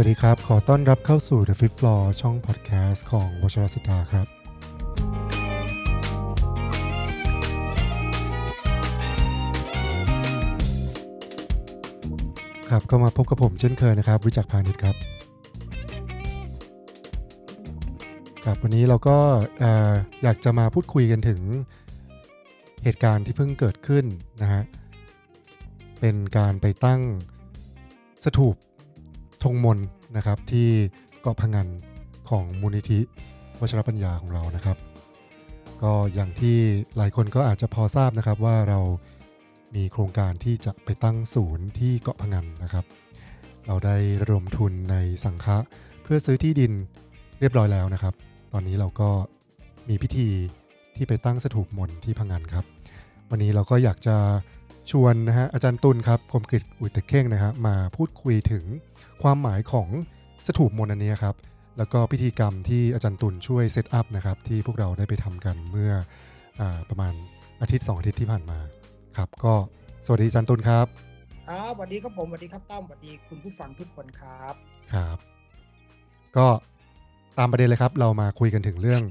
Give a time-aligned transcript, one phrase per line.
[0.00, 4.26] สวัสดีครับ ขอต้อนรับเข้าสู่ The Fifth Floor ช่องพอดแคสต์ของวชรศิดาครับ
[12.68, 14.96] ครับก็มาพบกับผมเช่นเคยนะครับ วิจักพาณิชย์ครับ
[18.44, 19.18] ครับวันนี้เราก็
[19.62, 19.64] อ
[20.22, 21.40] อยากจะมาพูดคุยกันถึง
[22.84, 24.04] เหตุการณ์ที่เพิ่งเกิดขึ้น
[24.42, 24.62] นะฮะ
[26.00, 27.00] เป็นการไปตั้ง
[28.26, 28.56] สถูป
[29.42, 29.78] ธงมน
[30.16, 30.68] นะครับที่
[31.20, 31.66] เกาะพงัน
[32.30, 33.00] ของมูลนิธิ
[33.60, 34.76] วชรปัญญาของเรานะครับ
[35.82, 36.56] ก็อย่างที่
[36.96, 38.80] หลายคนก็อาจจะพอทราบนะครับว่าเรา
[39.74, 42.84] มีโครงการที่จะไปตั้งศูนย์ที่เกาะพงันนะครับ
[43.66, 45.56] เราได้ระดมทุนในสังฆะ
[46.02, 46.72] เพื่อซื้อที่ดิน
[47.40, 48.14] เรียบร้อยแล้วนะครับ
[48.52, 49.10] ตอนนี้เราก็
[49.88, 50.28] มีพิธี
[50.96, 52.64] ที่ไปตั้งสถูปมนที่พงันครับ
[53.30, 54.16] วันนี้เราก็อยากจะ
[54.90, 58.64] ชวนนะฮะอาจารย์ตุลครับคมกริตอุยตะเข่งนะฮะมาพูดคุยถึง
[59.22, 59.88] ความหมายของ
[60.46, 61.34] สถูปมนต์อันนี้ครับ
[61.78, 65.92] แล้วก็พิธีกรรมที่อาจารย์ตุลช่วยเซตอัพนะครับที่พวกเราได้ไปทำกันเมื่อ
[66.60, 67.14] อาประมาณ
[67.62, 68.58] อาทิตย์ 2 อาทิตย์ที่ผ่านมา
[69.16, 69.54] ครับ ก็
[70.06, 70.86] สวัสดีอาจารย์ตุลครับ
[71.48, 74.54] ครับสวัสดีครับผมสวัสดีครับตั้มสวัสดีคุณผู้ฟังทุกคนครับ
[74.94, 75.18] ครับ
[76.36, 76.46] ก็
[77.38, 79.02] ตามประเด็นเลยครับ เรามาคุยกันถึงเรื่อง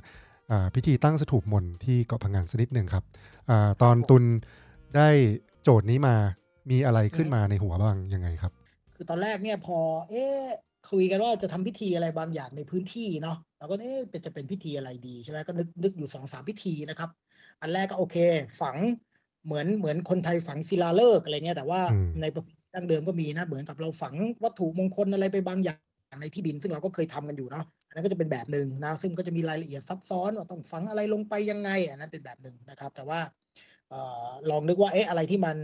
[0.52, 3.04] อาพิธีตั้งสถูปมนต์ที่เกาะพังงานสักนิดหนึ่งครับ
[3.50, 4.24] อาตอนตุล
[4.96, 5.10] ได้
[5.70, 6.16] โจทย์นี้มา
[6.72, 8.52] มีอะไรขึ้นมาในหัวบ้างยังไงครับ
[8.96, 9.78] คือตอนแรกเนี่ยพอ
[10.10, 10.42] เอ๊ะ
[10.92, 17.10] คุยกันว่าจะทำพิธีอะไรบางอย่างในพื้นที่เนาะเราก็เอ๊ะเป็นจะเป็นพิธีอะไรดีใช่ไหมก็นึกนึกอยู่สองสามพิธีนะครับ
[17.62, 18.16] อันแรกก็โอเค
[18.62, 18.78] ฝัง
[19.46, 33.47] เหมือนเหมือนคนไทยฝังศิลาฤกษ์อะไรเงี้ยแต่ว่าอืมในประเพณีดั้งเดิมก็มีนะเหมือนกับเราฝังวัตถุมงคลอะไรไปบางอย่างในที่ดิน ซึ่งเราก็เคยทำกันอยู่เนาะอันนั้นก็จะเป็นแบบหนึ่งนะซึ่งก็จะมีรายละเอียดซับซ้อนว่าต้องฝังอะไรลงไปยังไงอันนั้นเป็นแบบหนึ่งนะครับ แต่ว่าเอ่อ
[34.50, 35.58] ลองนึกว่าเอ๊ะอะไรที่มัน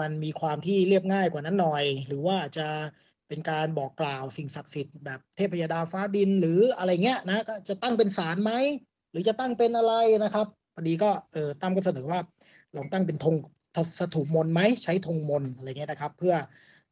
[0.00, 2.68] มันมีความที่เรียบง่ายกว่านั้นหน่อย หรือว่าจะ
[3.28, 8.52] เป็นการบอกกล่าวสิ่งศักดิ์สิทธิ์แบบเทพยดาฟ้าดินหรืออะไรเงี้ยนะก็จะตั้งเป็นศาลไหม
[9.10, 9.94] หรือจะตั้งเป็นอะไร
[10.24, 12.20] นะครับพอดีก็เออตั้มก็เสนอว่า
[12.76, 13.34] ลองตั้งเป็นธง
[13.98, 16.34] สถูปมนไหมใช้ธงมนอะไรเงี้ยนะครับ เพื่อ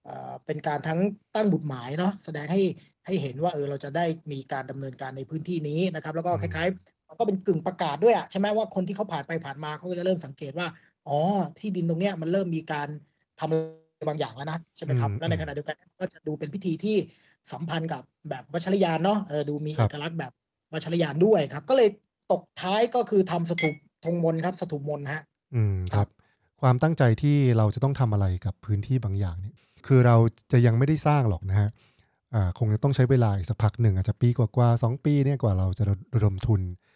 [0.05, 1.01] เออเป็นการทั้ง
[1.35, 2.63] ตั้งบุตรหมายเนาะแสดงให้
[3.07, 10.67] ให้เห็นว่าเออเราจะได้มีการดำเนินการในพื้นที่นี้นะครับ แล้วก็คล้ายๆ มันก็เป็นกึ่งประกาศด้วยอะใช่ไหมว่าคนที่เขาผ่านไปผ่านมาเขาก็จะเริ่มสังเกตว่า
[11.09, 11.19] อ๋อ
[11.59, 12.89] ที่ดินตรงเนี้ยมันเริ่มมีการ
[13.41, 16.97] ทำอะไรบางอย่างแล้วนะใช่ไหมครับอืมแล้วในขณะเดียวกันก็จะดูเป็นพิธีที่
[17.53, 20.33] สัมพันธ์กับแบบวัชรยานเนาะเออดูมีครัเอบกลักษณ์แบบ
[20.75, 21.89] วัชรยานด้วยครับ ก็เลย
[22.33, 23.75] ตกท้ายก็คือทำสถูป
[24.05, 25.23] ธงมนต์ครับสถูปมนต์ฮะ
[25.55, 26.09] อืมคครัรับบ
[26.61, 29.55] ความตั้งใจที่เราจะต้องทำอะไรกับพื้นที่บางอย่างเนี่ย
[29.87, 30.17] คือเรา
[30.53, 31.69] จะยังไม่ได้สร้างหรอกนะฮะ
[32.35, 36.88] อ่าคงจะต้องใช้เวลาอีกสักพักหนึ่งอาจจะปีกว่าๆสองปีเนี่ยกว่าเราจะระดมทุนอ่า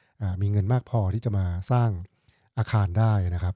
[0.42, 1.90] มีเงินมากพอที่จะมาสร้าง
[2.58, 3.54] อาคารได้นะครับ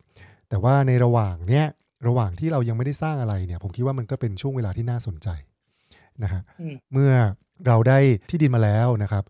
[0.49, 1.67] แต่ว่าในระหว่างเนี้ย
[2.07, 5.29] ระหว่างที่เรายังไม่ได้สร้างอะไรเนี่ย ผมคิดว่ามันก็เป็นช่วงเวลาที่น่าสนใจ
[6.23, 7.13] นะฮะอืมเมื่อ
[7.67, 7.99] เราได้
[8.31, 9.25] ที่ดินมาแล้วนะครับ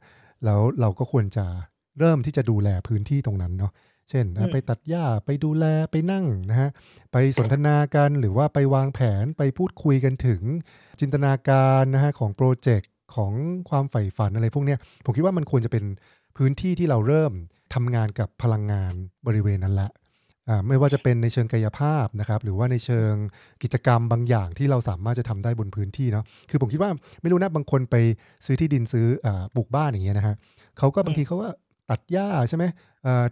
[0.45, 1.47] แล้วเราก็ควรจะ
[1.99, 3.73] เริ่มที่จะดูแลพื้นที่ตรงนั้นเนาะ
[4.11, 6.71] เช่นอืนะมไปตัดหญ้าไปดูแลไปนั่งนะฮะ
[7.13, 10.43] ไปสนทนากันหรือว่าไปวางแผนไปพูดคุยกันถึง
[11.01, 13.33] จินตนาการนะฮะของโปรเจกต์ของ
[13.71, 15.85] ความใฝ่ฝันอะไรพวกเนี้ยผมคิดว่ามันควรจะเป็น
[16.37, 17.33] พื้นที่ที่เราเริ่ม
[17.75, 18.93] ทำงานกับพลังงาน
[19.27, 19.91] บริเวณนั้นละ
[20.69, 23.13] ไม่ว่าจะเป็นในเชิงกายภาพนะครับ หรือว่าในเชิง
[23.63, 26.91] กิจกรรมบางอย่างที่เราสามารถจะทำได้บนพื้นที่เนาะคือผมคิดว่า
[27.23, 27.97] ไม่รู้นะบางคนไป
[28.47, 30.35] ซื้อที่ดินซื้ออปลูกบ้านอย่างเงี้ยนะฮะ
[30.79, 31.49] เขาก็บางทีเขาก็
[31.91, 32.65] ตัดหญ้าใช่ไหม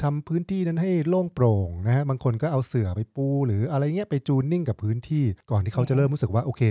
[0.02, 6.62] ทำพื้นที่นั้นให้โล่งโปร่งนะฮะบางคนก็เอาเสื่อไปปู หรืออะไรเงี้ยไปจูนนิ่งกับพื้นที่ก่อนที่เขาจะเริ่มรู้สึกว่าโอเค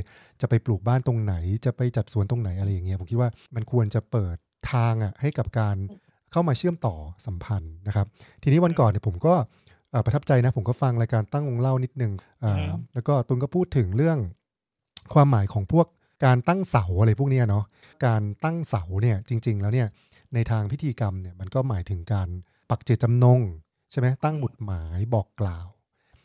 [0.41, 4.35] จะไปปลูกบ้านตรงไหน จะไปจัดสวนตรงไหนอะไรอย่างเงี้ยผมคิดว่ามันควรจะเปิด
[4.71, 5.75] ทางอะให้กับการ
[6.33, 6.95] เข้ามาเชื่อมต่อ
[7.25, 8.07] สัมพันธ์นะครับ
[8.44, 9.33] ทีนี้วันก่อนเนี่ยผมก็
[9.91, 12.12] เอ่อประทับใจนะ ผมก็ฟังรายการตั้งวงเล่านิดนึง
[12.44, 14.18] อ่าอืมแล้วก็ตุนก็พูดถึงเรื่อง
[15.13, 15.88] ความหมายของพวก
[16.25, 17.65] การตั้งเสาอะไรพวกเนี้ยเนาะ
[18.06, 19.88] การตั้งเสาเนี่ยจริง ๆ แล้วเนี่ย
[20.33, 22.27] ในทางพิธีกรรมเนี่ยมันก็หมายถึงการ
[22.69, 23.39] ปักเจตจำนง
[23.91, 25.68] ใช่ไหมตั้งหมุดหมายบอกกล่าว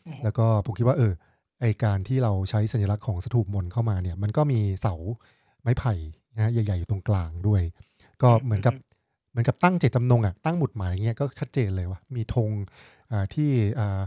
[0.05, 1.13] อืมแล้วก็ผมคิดว่าเออ
[1.61, 4.95] ไอการที่เราใช้สัญลักษณ์ของสถูปมนต์เข้ามาเนี่ยมันก็มีเสา
[5.61, 5.93] ไม้ไผ่
[6.35, 7.61] นะฮะใหญ่ๆอยู่ตรงกลางด้วย
[8.21, 8.88] ก็เหมือนกับเห
[9.39, 12.49] มือนกับตั้งเจตจำนงอะตั้งหมุดหมายอย่างเงี้ยก็ชัดเจนเลยว่ามีธง
[13.11, 13.49] อ่าที่
[13.79, 14.01] อ่า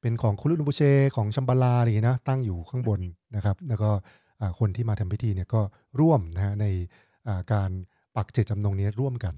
[0.00, 0.82] เป็นของคุรุนุบุเช
[1.16, 3.00] ของชัมบาลาอะไรอย่างเงี้ยนะตั้งอยู่ข้างบน
[3.36, 3.90] นะครับ แล้วก็
[4.40, 5.60] อ่าคนที่มาทำพิธีเนี่ยก็
[6.00, 6.66] ร่วมนะฮะใน
[7.28, 7.70] อ่าการ
[8.16, 9.34] ปักเจตจำนงนี้ร่วมกัน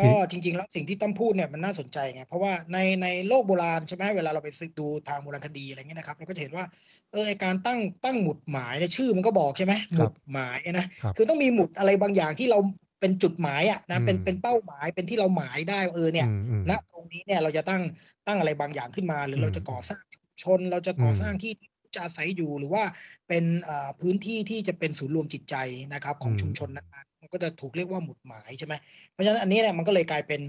[0.00, 6.64] ก็จริงๆแล้วสิ่งที่ต้อมพูดเนี่ยมันน่าสนใจไงเพราะว่าในในโลกโบราณใช่ไหมเวลาเราไปศึกดูทางโบราณคดีอะไรเงี้ยนะครับเราก็จะเห็นว่า
[7.12, 12.58] เออไอการตั้งตั้งหมุดหมายในยชื่อมันก็บอกใช่ไหมหครัมุบดหมายนะครับคือต้องมีหมุดอะไรบางอย่างที่เรา
[13.00, 17.82] เป็นจุดหมายอะนะเป็นอืมเป็นเป้าหมายเป็นที่เราหมายได้ว่าเออเนี่ยอืมอืมณตรงนี้เนี่ยเราจะตั้ง
[18.26, 21.52] ตั้งอะไรบางอย่างขึ้นมา หรือเราอืมจะก่อสร้างชุมชน เราจะก่ออมสร้างที่
[21.94, 22.84] จะอาศัยอยู่หรือว่า
[23.28, 25.54] เป็นเอ่อพื้นที่ที่จะเป็นศูนย์รวมจิตใจ
[25.94, 28.74] นะครับของอืมชุมชนนั้นๆมันก็จะถูกเรียกว่าหมุดหมายใช่ไหม
[29.12, 30.40] เพราะฉะนั้นอันนี้เนี่ยมันก็เลยกลายเป็น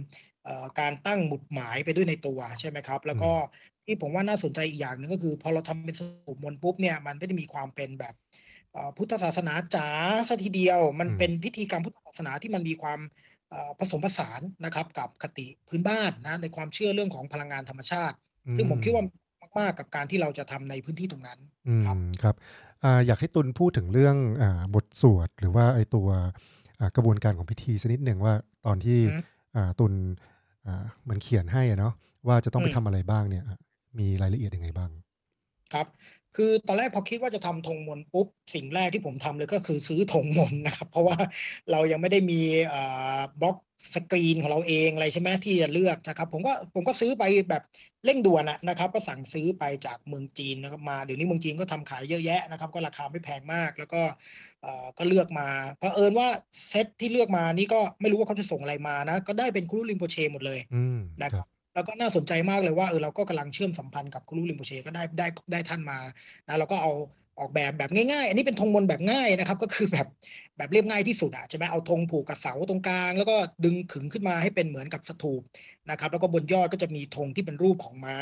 [0.44, 3.31] เอ่อการตั้งหมุดหมายไปด้วยในตัวใช่ไหมครับ แล้วก็
[3.86, 8.49] ที่ผมว่าน่าสนใจอีกอย่างหนึ่งก็คือ พอเราทำเป็นสมุดมนต์ปุ๊บเนี่ยมันไม่ได้มีความเป็นแบบเอ่อ
[8.98, 9.88] พุทธศาสนาจ๋า
[10.27, 13.00] ซะทีเดียว มันอืมเป็นพิธีกรรมพุทธศาสนาที่มันมีความ
[13.50, 18.16] เอ่อผสมผสานนะครับ กับคติพื้นบ้านนะในความเชื่อเรื่องของพลังงานธรรมชาติ
[18.56, 19.04] ซึ่งผมคิดว่า
[19.60, 22.36] มากๆกับการที่เราจะทำในพื้นที่ตรงนั้นอืมครับครับ
[22.83, 26.07] อ่าอยากให้ตุลพูดถึงเรื่องอาบทสวดหรือว่าไอตัว
[26.80, 28.33] อ่ากระบวนการของพิธีสักนิดหนึ่งว่า
[28.65, 29.94] ตอนที่อืมอ่าตุล
[30.65, 31.94] อ่ามันเขียนให้อะเนาะ
[32.27, 33.57] ว่าจะต้องไปอืมทำอะไรบ้างเนี่ยอะ
[34.00, 34.89] มีรายละเอียดยังไงบ้าง
[35.74, 35.88] ครับ
[36.36, 41.18] คือตอนแรกพอคิดว่าจะทำธงมนต์ปุ๊บสิ่งแรกที่ผมทำเลยก็คือซื้อธงมนต์นะครับ เพราะว่า
[41.72, 42.81] เรายังไม่ได้มีเอ่
[43.18, 43.56] อบล็อก
[43.96, 47.64] สกรีนของเราเองอะไรใช่ไหมที่จะเลือกนะครับ ผมก็ผมก็ซื้อไปแบบ
[48.06, 54.02] เร่งด่วนอะนะครับ ก็สั่งซื้อไปจากเมืองจีนนะครับมาเดี๋ยวนี้เมืองจีนก็ทำขายเยอะแยะนะครับ ก็ราคาไม่แพงมาก แล้วก็
[54.62, 55.48] เอ่อก็เลือกมา
[55.80, 56.28] เผอิญว่า
[56.70, 65.98] เซตที่เลือกมานี่ก็ไม่รู้ว่าเขาจะส่งอะไรมานะ ก็ได้เป็นครูริมโปเชหมดเลยอืมนะคครัรับบ แล้วก็น่าสนใจมากเลยว่าเออเราก็กำลังเชื่อมสัมพันธ์กับครูริมโปเชก็ได้ได้ได้ท่านมา
[66.48, 66.92] นะเราก็เอา
[67.39, 70.07] ออกแบบแบบง่ายๆ อันนี้เป็นธงมนต์แบบง่ายนะครับ ก็คือแบบ
[70.57, 73.36] แบบเรียบง่ายที่สุดอะใช่ไหมเอาธงผูกกับเสาตรงกลาง แล้วก็
[73.66, 75.42] ดึงขึงขึ้นมาให้เป็นเหมือนกับสถูป
[75.89, 78.15] นะครับแล้วก็บนยอดก็จะมีธงที่เป็นรูปของม้า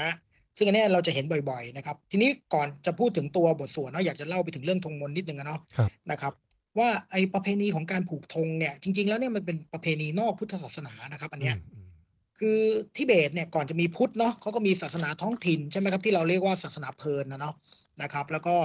[0.57, 6.33] ซึ่งอันเนี้ยเราจะเห็นบ่อยๆนะครับ ทีนี้ก่อนจะพูดถึงตัวบทสวดเนาะอยากจะเล่าไปถึงเรื่องธงมนต์นิดนึงอะเนาะครับนะครับ
[6.79, 11.86] ว่าไอประเพณีของการผูกธงเนี่ยจริง ๆ แล้วเนี่ยมันเป็นประเพณีนอกพุทธศาสนานะครับ อันเนี้ยอืมอืม
[12.39, 12.59] คือ
[12.95, 17.55] ทิเบตเนี่ยก่อนจะมีพุทธเนาะเขาก็มีศาสนาท้องถิ่นใช่ไหมครับที่เราเรียกว่าศาสนาเพลินนะเนาะ
[18.01, 18.55] นะครับ แล้วก็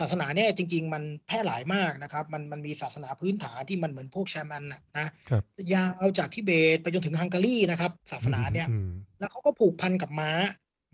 [0.00, 5.42] ศาสนาเนี่ยจริง ๆ มันแพร่หลายมากนะครับ มันมันมีศาสนาพื้นฐานที่มันเหมือนพวกแชร์มันนะนะครับ
[5.74, 10.30] ยาวจากทิเบตไปจนถึงฮังการีนะครับ ศาสนาเนี่ยอืมแล้วเขาก็ผูกพันกับม้า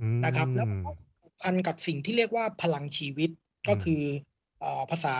[0.00, 0.90] อืมนะครับ แล้วก็
[1.22, 3.30] ผูกพันกับสิ่งที่เรียกว่าพลังชีวิต
[3.68, 4.02] ก็อืมคือ
[4.60, 5.16] เอ่อภาษา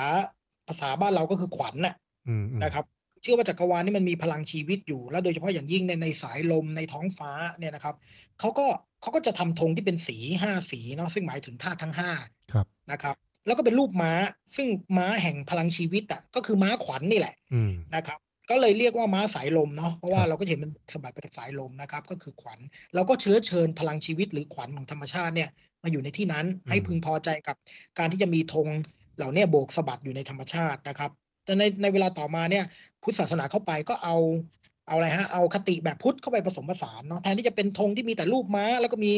[0.69, 1.95] ภาษาบ้านเราก็คือขวัญน่ะ
[2.29, 7.95] อืมอืมนะครับเชื่อว่าจักรวาลนี่มันมีพลังชีวิตอยู่ แล้วโดยเฉพาะอย่างยิ่งในในสายลมในท้องฟ้าเนี่ยนะครับ
[8.41, 8.67] เขาก็
[9.01, 12.11] เขาก็จะทำธงที่เป็นสีห้าสีเนาะซึ่งหมายถึงธาตุทั้งห้า
[12.53, 13.17] ครับนะครับ
[13.47, 14.13] แล้วก็เป็นรูปม้า
[14.57, 18.19] ซึ่งม้าแห่งพลังชีวิตอะก็คือม้าขวัญนี่แหละอืมนะครับ
[18.51, 22.59] ก็เลยเรียกว่าม้าสายลมเนาะเพราะว่าครับเราก็จะเห็นมันสะบัดไปกับสายลมนะครับ ก็คือขวัญ
[22.95, 25.51] เราก็เชื้อเชิญพลังชีวิตหรือขวัญของธรรมชาติเนี่ย
[25.83, 27.57] มาอยู่ในที่นั้นให้พึงพอใจกับ
[27.99, 28.69] การที่จะมีธง
[29.17, 31.11] เหล่าเนี้โบกสะบัดอยู่ในธรรมชาตินะครับ
[31.45, 32.65] แต่ในในเวลาต่อมาเนี่ย
[33.03, 34.17] พุทธศาสนาเข้าไปก็เอา
[34.89, 39.13] เอาอะไรฮะเอาคติแบบพุทธเข้าไปผสมผสานเนาะแทนที่จะเป็นธงที่มีแต่รูปม้า แล้วก็มี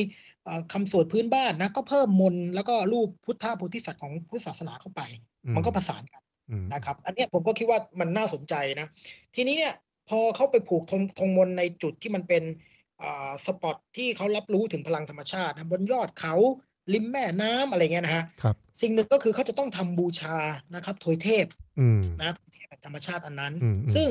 [0.45, 5.01] เอ่อคำสวดพื้นบ้านนะก็เพิ่มมนต์แล้วก็รูปพุทธะโพธิสัตว์ของพุทธศาสนาเข้าไป
[5.57, 8.87] มันก็ผสานกันอืมนะครับ อันเนี้ยผมก็คิดว่ามันน่าสนใจนะ
[9.35, 9.75] ทีนี้เนี่ย
[10.09, 12.43] พอเขาไปผูกธงธงมนต์ในจุดที่มันเป็น
[13.03, 16.35] อ่าสปอตที่เขารับรู้ถึงพลังธรรมชาตินะบนยอดเขา
[16.95, 20.37] ริมแม่น้ำอะไรเงี้ยนะฮะครับสิ่งหนึ่งก็คือเขาจะต้องทำบูชา
[20.75, 21.47] นะครับถวยเทพ
[21.81, 24.09] อืมนะถวยเทพธรรมชาติอันนั้นอืมอืมซึ่ง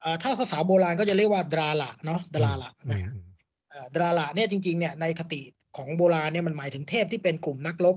[0.00, 3.28] เอ่อถ้าภาษาโบราณก็จะเรียกว่าดราละเนาะดราละอืนะมฮะอืม
[3.70, 5.40] เอ่อดราละเนี่ยจริงๆเนี่ยในคติ
[5.76, 7.96] ของโบราณเนี่ยมันหมายถึงเทพที่เป็นกลุ่มนักรบ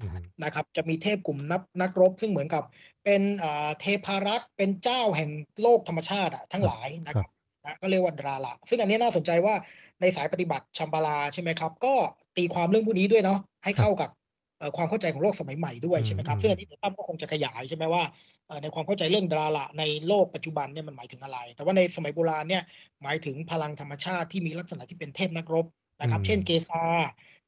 [0.00, 0.10] อืม
[0.44, 2.62] นะครับจะมีเทพกลุ่มนักนักรบ ซึ่งเหมือนกับ
[3.04, 5.30] เป็นเอ่อเทพารักษ์เป็นเจ้าแห่ง
[5.62, 7.30] โลกธรรมชาติอะทั้งหลายนะคครัรับบ
[7.64, 9.54] นะก็เรียกว่าดราละซึ่งอันนี้น่าสนใจว่า
[10.00, 11.94] ในสายปฏิบัติชัมบาลาใช่ไหมครับ ก็
[12.36, 14.10] ตีความเรื่องพวกนี้ด้วยเนาะให้เข้ากับ
[14.58, 18.02] เอ่อความเข้าใจของโลกสมัยใหม่ด้วยใช่ไหมครับอืมซึ่งอันนี้เดี๋ยวตั้มก็คงจะขยายใช่ไหมว่า
[18.46, 22.62] เอ่อในความเข้าใจเรื่องดราละในโลกปัจจุบันเนี่ยมันหมายถึงอะไร แต่ว่าในสมัยโบราณเนี่ย
[23.02, 25.66] หมายถึงพลังธรรมชาติที่มีลักษณะที่เป็นเทพนักรบ
[26.00, 26.84] นะครับเช่นเกซา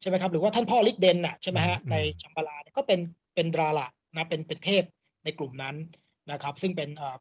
[0.00, 3.00] ใช่ไหมครับหรือว่าท่านพ่อลิกเดนน่ะใช่ไหมฮะในชัมบาลาเนี่ยก็เป็น
[3.34, 4.84] เป็นดราละนะเป็นเป็นเทพ
[5.24, 5.76] ในกลุ่มนั้น
[6.30, 7.16] นะครับซึ่งเป็นเอ่อ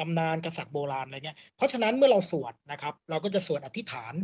[0.00, 4.14] ตำนานกษัตริย์โบราณอะไรเงี้ยเพราะฉะนั้นเมื่อเราสวดนะครับ เราก็จะสวดอธิษฐาน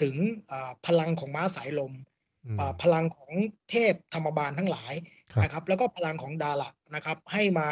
[0.00, 0.14] ถึง
[0.48, 2.17] เอ่อพลังของม้าสายลมอืมเอ่อ
[2.82, 3.32] พลังของ
[3.70, 4.92] เทพธรรมบาลทั้งหลาย
[5.32, 7.68] ครับนะครับ แล้วก็พลังของดาละนะครับ ให้มา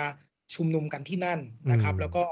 [0.54, 1.40] ชุมนุมกันที่นั่น
[1.70, 2.24] นะครับอืมแล้วก็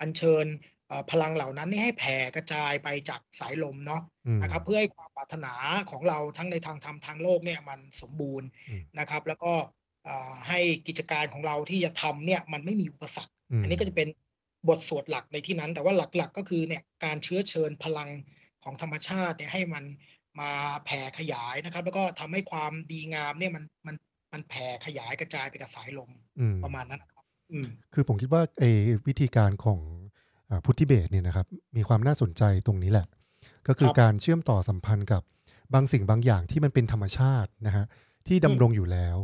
[0.00, 0.46] อัญเชิญ
[0.88, 5.52] เอ่อพลังเหล่านั้นให้แผ่กระจายไปจากสายลมเนาะอืมนะครับ เพื่อให้ความปรารถนา
[5.90, 9.52] ของเราทั้งในทางธรรมทางโลกเนี่ยมันสมบูรณ์อืมนะครับ แล้วก็
[10.04, 14.08] เอ่อให้กิจการของเราที่จะทำเนี่ยมันไม่มีอุปสรรคอืมอันนี้ก็จะเป็น
[14.68, 18.10] บทสวดหลักในที่นั้น แต่ว่าหลักๆก็คือเนี่ยการเชื้อเชิญพลัง
[18.64, 19.84] ของธรรมชาติเนี่ยให้มัน
[20.40, 20.50] มา
[20.84, 23.96] แผ่ขยายนะครับ แล้วก็ทำให้ความดีงามเนี่ยมันมัน
[24.32, 26.10] มันแผ่ขยายกระจายไปกับสายลม
[26.40, 28.70] อืมประมาณนั้นนะครับอืมคือผมคิดว่าไอ้
[29.06, 29.80] วิธีการของ
[30.50, 31.46] อ่าพุทธิเบตเนี่ยนะครับ
[31.76, 33.06] มีความน่าสนใจตรงนี้แหละ
[33.68, 35.22] ก็คือครับการเชื่อมต่อสัมพันธ์กับ
[35.74, 37.84] บางสิ่งบางอย่างที่มันเป็นธรรมชาตินะฮะ
[38.26, 39.16] ที่ดำรงอยู่แล้ว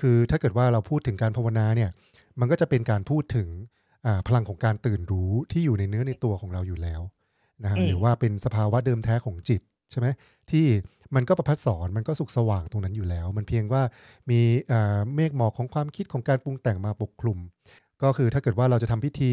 [0.00, 1.90] คือถ้าเกิดว่าเราพูดถึงการภาวนาเนี่ย
[2.40, 3.48] มันก็จะเป็นการพูดถึง
[4.06, 7.00] อ่าพลังของการตื่นรู้ที่อยู่ในเนื้อในตัวของเราอยู่แล้ว
[7.62, 10.06] นะฮะอืมหรือว่าเป็นสภาวะเดิมแท้ของจิตใช่ไหม
[10.52, 10.66] ที่
[11.14, 13.82] มันก็ประพัดสอนมันก็สุขสว่างตรงนั้นอยู่แล้ว มันเพียงว่า
[14.30, 14.40] มี
[15.14, 17.38] เมฆหมอกของความคิดของการปรุงแต่งมาปกคลุม
[18.02, 19.32] ก็คือถ้าเกิดว่าเราจะทำพิธี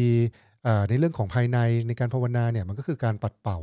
[0.88, 3.58] ในเรื่องของภายในในการภาวนาเนี่ยมันก็คือการปัดเป่า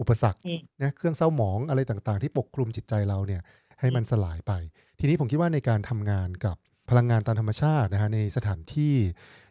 [0.00, 0.40] อุปสรรค
[0.82, 3.42] นะเครื่องเศร้าหมองอะไรต่างๆ ที่ปกคลุมจิตใจเราเนี่ย
[3.80, 4.52] ให้มันสลายไป
[4.98, 6.56] ทีนี้ผมคิดว่าในการทำงานกับ
[6.90, 8.94] พลังงานตามธรรมชาตินะฮะในสถานที่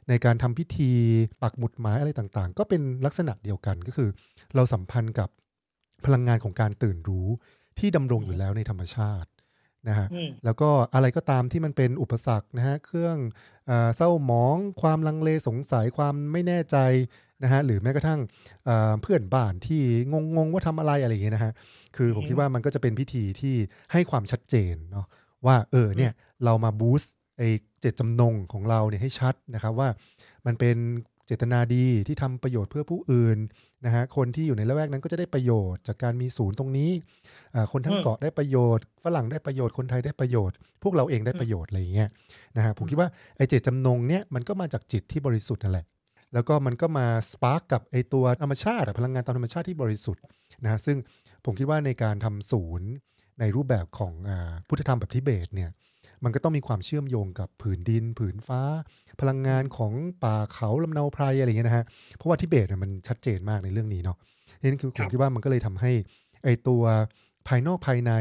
[0.09, 0.91] ในการทำพิธี
[1.41, 4.09] ปักหมุดหมายอะไรต่างๆ ก็เป็นลักษณะเดียวกันก็คือ
[4.55, 5.29] เราสัมพันธ์กับ
[6.05, 7.27] พลังงานของการตื่นรู้
[7.79, 9.29] ที่ดำรงอยู่แล้วในธรรมชาติ
[9.89, 10.07] นะฮะ
[10.45, 13.17] แล้วก็อะไรก็ตามที่มันเป็นอุปสรรคนะฮะเครื่อง
[13.95, 16.77] เศร้าหมอง ความลังเลสงสัยความไม่แน่ใจ
[17.43, 18.19] นะฮะหรือแม้กระทั่ง
[19.01, 19.81] เพื่อนบ้านที่
[20.37, 21.53] งงๆว่าทำอะไรอะไรอย่างเงี้ยนะฮะ
[21.95, 23.55] คือผมคิดว่ามันก็จะเป็นพิธีที่
[23.91, 25.05] ให้ความชัดเจนเนาะ
[25.45, 26.11] ว่าเออเนี่ย
[26.45, 27.43] เรามาบูสต์ไอ
[27.81, 29.89] เจตจำนงของเราเนี่ยให้ชัดนะครับว่า
[30.45, 30.77] มันเป็น
[31.25, 33.37] เจตนาดีที่ทำประโยชน์เพื่อผู้อื่น
[33.85, 36.91] นะฮะคนที่อยู่ในละแวกนั้นก็จะได้ประโยชน์จากการมีศูนย์ตรงนี้
[37.71, 42.09] คนทั้งเกาะได้ประโยชน์ ฝรั่งได้ประโยชน์คนไทยได้ประโยชน์ พวกเราเองได้ประโยชน์อะไรอย่างเงี้ย
[42.57, 45.85] นะฮะผมคิดว่าไอเจตจำนงเนี่ยมันก็มาจากจิตที่บริสุทธิ์นั่นแหละ
[46.33, 50.23] แล้วก็มันก็มาสปาร์กกับไอตัวธรรมชาติพลังงานตามธรรมชาติที่บริสุทธิ์
[50.63, 50.97] นะฮะซึ่ง
[51.45, 52.89] ผมคิดว่าในการทำศูนย์
[53.39, 54.31] ในรูปแบบของอ
[54.67, 55.69] พุทธธรรมแบบทิเบตเนี่ย
[56.25, 58.61] มันก็ต้องมีความเชื่อมโยงกับผืนดิน ผืนฟ้า
[59.21, 61.85] พลังงานของป่าเขาลำเนาไพรอะไรอย่างเงี้ยนะฮะ
[62.17, 64.17] เพราะว่าทิเบตมันชัดเจนมากในเรื่องนี้เนาะ
[64.61, 65.91] นี่คือผมคิดว่ามันก็เลยทำให้
[66.43, 66.83] ไอตัว
[67.47, 68.11] ภายนอกภายใน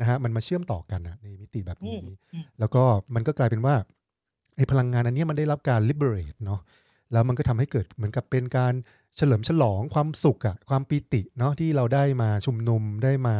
[0.00, 1.96] นะฮะมันมาเชื่อมต่อกันนะในมิติแบบนี้
[2.60, 2.82] แล้วก็
[3.14, 3.74] มันก็กลายเป็นว่า
[4.56, 6.60] ไอพลังงานอันนี้มันได้รับการ liberate เนาะ
[7.12, 8.74] แล้วมันก็ทำให้เกิดเหมือนกับเป็นการ
[9.16, 13.36] เฉลิมฉลองความสุขอะความปีติเนาะที่เราได้มาชุมนุมได้มา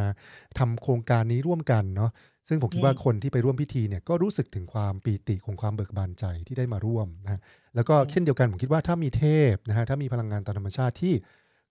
[0.59, 2.11] ทำโครงการนี้ร่วมกันเนาะ
[2.47, 7.41] ซึ่งผมคิดว่าคนที่ไปร่วมพิธีเนี่ยก็รู้สึกถึงความปีติของความเบิกบานใจที่ได้มาร่วมนะ
[7.75, 11.13] แล้วก็เช่นเดียวกันผมคิดว่าถ้ามีเทพนะฮะถ้ามีพลังงานตามธรรมชาติที่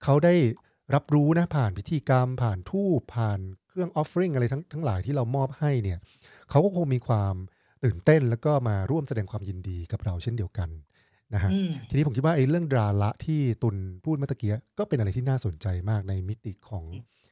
[0.04, 0.34] เขาได้
[0.94, 5.98] รับรู้นะผ่านพิธีกรรม ผ่านทูปผ่านเครื่องออฟฟริงอะไรทั้งทั้งหลายที่เรามอบให้เนี่ย
[6.50, 7.34] เขาก็คงมีความ
[7.84, 10.68] ตื่นเต้นแล้วก็มาร่วมแสดงความยินดีกับเราเช่นเดียวกัน
[11.34, 11.50] นะฮะ
[11.88, 16.84] ทีนี้ผมคิดว่าไอ้เรื่องดราละที่ตุนพูดเมื่อกี้ก็เป็นอะไรที่น่าสนใจมากในมิติของ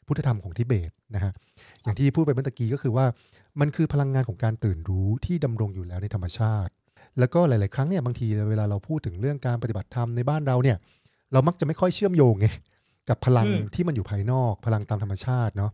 [0.09, 1.33] พุทธธรรมของทิเบตนะฮะ
[1.83, 3.07] อย่างที่พูดไปเมื่อกี้ก็คือว่า
[3.61, 6.73] มันคือพลังงานของการตื่นรู้ที่ดำรงอยู่แล้วในธรรมชาติ
[7.19, 10.77] แล้วก็หลาย ๆ ครั้งเนี่ยบางทีเวลาเราพูดถึงเรื่องการปฏิบัติธรรมในบ้านเราเนี่ย
[11.33, 12.47] เรามักจะไม่ค่อยเชื่อมโยงไง
[13.09, 15.71] กับพลังที่มันอยู่ภายนอก พลังตามธรรมชาติเนาะ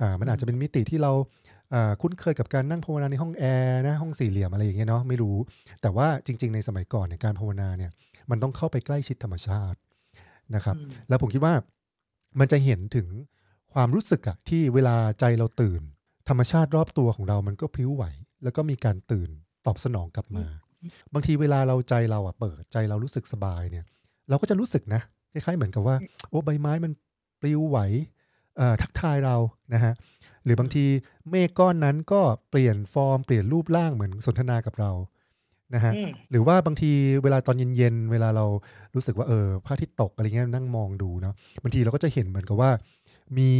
[0.00, 1.12] อ่ามันอาจจะเป็นมิติที่เรา
[2.00, 5.36] คุ้นเคยกับการนั่งภาวนาในห้องแอร์นะห้องสี่เหลี่ยมอะไรอย่างเงี้ยเนาะไม่รู้
[5.82, 7.90] แต่ว่าจริง ๆ ในสมัยก่อนเนี่ยการภาวนาเนี่ย
[8.30, 9.78] มันต้องเข้าไปใกล้ชิดธรรมชาติ
[10.54, 10.76] นะครับ
[11.08, 11.54] แล้วผมคิดว่า
[12.40, 13.06] มันจะเห็นถึง
[13.74, 15.82] ความรู้สึกอะที่เวลาใจเราตื่น
[16.28, 18.04] ธรรมชาติรอบตัวของเรามันก็พลิ้วไหว
[18.42, 19.30] แล้วก็มีการตื่น
[19.66, 20.46] ตอบสนองกลับมา
[21.14, 23.84] บางทีเวลาเราใจเราอะเปิดใจเรารู้สึกสบายเนี่ย
[24.28, 25.96] เราก็จะรู้สึกนะคล้ายๆเหมือนกับว่า
[26.28, 26.92] โอ้ใบไม้มัน
[27.40, 27.78] ปลิวไหว
[28.82, 29.36] ทักทายเรา
[29.74, 29.92] นะฮะ
[30.44, 30.84] หรือบางที
[31.30, 34.90] เมฆก้อนนั้นก็เปลี่ยนฟอร์มเปลี่ยนรูปร่างเหมือนสนทนากับเรา
[35.74, 35.92] นะฮะ
[36.30, 38.46] หรือว่าบางทีเวลาตอนเย็นๆเวลาเรา
[38.94, 42.70] รู้สึกว่าเออพระอาทิตย์ตกอะไรเงี้ยนั่งมองดูเนาะบางทีเราก็จะเห็นเหมือนกับว่า
[43.38, 43.50] มี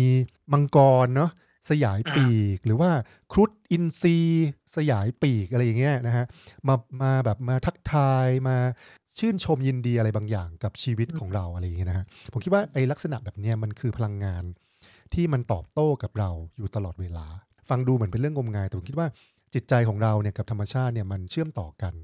[0.52, 1.30] มังกรเนาะ
[1.70, 2.90] สยายปีกหรือว่า
[3.32, 4.16] ครุฑอินทรี
[4.76, 6.24] สยายปีกอะไรอย่างเงี้ยนะฮะ
[6.68, 8.56] มามาแบบมาทักทายมา
[9.18, 14.44] ชื่นชมยินดีอะไรบางอย่างกับชีวิตของเราอะไรอย่างเงี้ยนะฮะผมคิดว่าไอ้ลักษณะแบบเนี้ยมันคือพลังงาน
[15.14, 17.26] ที่มันตอบโต้กับเราอยู่ตลอดเวลา
[17.68, 19.08] ฟังดูเหมือนเป็นเรื่องงมงายแต่ผมคิดว่า
[19.54, 21.94] จิตใจของเราเนี่ยกับธรรมชาติเนี่ยมันเชื่อมต่อกัน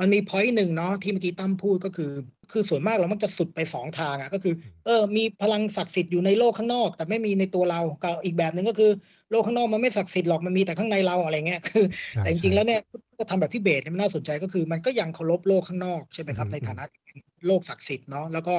[0.00, 2.10] มันมีพอยต์หนึ่งเนาะที่เมื่อกี้ตั้มพูดก็คือ
[2.52, 4.54] คือส่วนมากเรามักจะสุดไปสองทางอะ่ะก็คือ
[4.86, 8.90] เออ มีพลังศักดิ์สิทธิ์อยู่ในโลกข้างนอก แต่ไม่มีในตัวเรากับอีกแบบหนึ่งก็คือ
[9.30, 11.84] โลกข้างนอกมันไม่ศักดิ์สิทธิ์หรอกมันมีแต่ข้างในเราอะไรเงี้ยคือ
[12.16, 12.80] แต่จริงๆแล้วเนี่ย
[13.18, 16.84] ก็ทำแบบที่เบสเนี่ยมันน่าสนใจก็คือ มันก็ยังเคารพโลกข้างนอกใช่ไหมครับในฐานะ
[17.46, 18.54] โลกศักดิ์สิทธิ์เนาะแล้วก็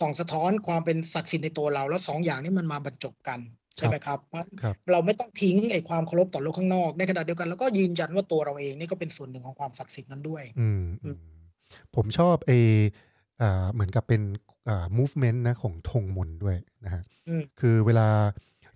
[0.00, 3.38] ส่องสะท้อนความเป็นศักดิ์สิทธิ์ในตัวเรา แล้วสองอย่างนี้มันมาบรรจบกัน
[3.76, 4.18] ใช่ไหมครับ
[4.92, 10.82] เราไม่ต้องทิ้งไอ้ความเคารพต่อโลกข้างนอกในขณะเดียวกันแล้วก็ยืนยันว่าตัวเราเองนี่ก็เป็นส่วนหนึ่งของความศักดิ์สิทธิ์นั้นด้วย อืม
[11.94, 12.52] ผมชอบเอ
[13.42, 14.22] อ่าเหมือนกับเป็น
[14.68, 17.02] อ่า movement นะของธงมนด้วยนะฮะ
[17.60, 18.08] คือเวลา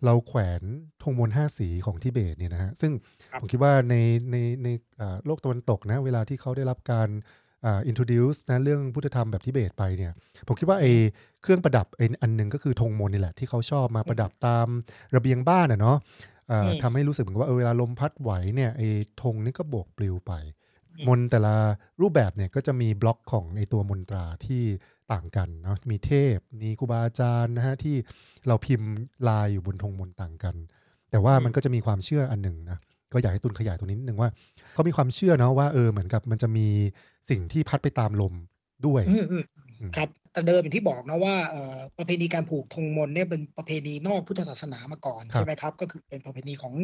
[0.05, 0.63] เราแขวน
[1.03, 2.93] ธงมนห้าสีของทิเบตเนี่ยนะฮะซึ่ง
[3.41, 3.95] ผมคิดว่าใน
[4.31, 4.69] ในใน
[5.27, 7.09] โลกตะวันตกนะ เวลาที่เขาได้รับการ
[7.65, 10.13] อ่า introduce นะเรื่องพุทธธรรมแบบทิเบตไปเนี่ย
[10.47, 10.93] ผมคิดว่าไอ้
[11.43, 14.67] เครื่องประดับไอ้อันหนึ่งก็คือธงมนนี่แหละที่เขาชอบมาประดับตาม
[15.17, 15.99] ระเบียงบ้านอะเนาะ
[16.83, 18.89] ทำให้รู้สึกเหมือนว่าเออเวลาลมพัดไหวเนี่ยไอ้
[19.23, 20.33] ธงนี่ก็โบกปลิวไป
[21.09, 21.55] มนแต่ละ
[22.01, 24.63] รูปแบบเนี่ยก็จะมีบล็อกของไอ้ตัวมนตราที่
[25.13, 27.97] ต่างกันเนาะมีเทพมีครูบาอาจารย์นะฮะที่
[28.47, 28.91] เราพิมพ์
[29.29, 30.55] ลายอยู่บนธงมนต่างกัน
[31.11, 32.79] แต่ว่ามันก็จะมีความเชื่ออันหนึ่งนะ
[33.13, 34.31] ก็อยากให้ตุนขยายตรงนี้นิดนึงว่า
[34.73, 36.67] เขามีความเชื่อเนาะว่าเออเหมือนกับมันจะมี
[37.31, 38.35] สิ่งที่พัดไปตามลม
[38.87, 39.03] ด้วย
[39.97, 46.75] ครับแต่เดิมอย่างที่บอกนะว่าเอ่อประเพณีการผูกธงมนต์เนี่ยเป็นประเพณีนอกพุทธศาสนามาก่อนครัใช่บไหมครับ ก็คือเป็นประเพณีของ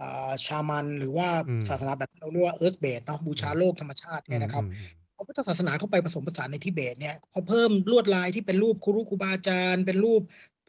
[0.00, 10.20] อ่าชามันหรือว่าอืมศาสนาแบบที่เราเรียกว่าเอิร์ธเบสเนาะบูชาโลกธรรมชาติอืเนี่ยมนะครับอืมอืมพอพุทธศาสนาเข้าไปผสมผสานในทิเบตเนี่ยพอเพิ่มลวดลายที่เป็นรูปครูรุครูบาอาจารย์ เป็นรูป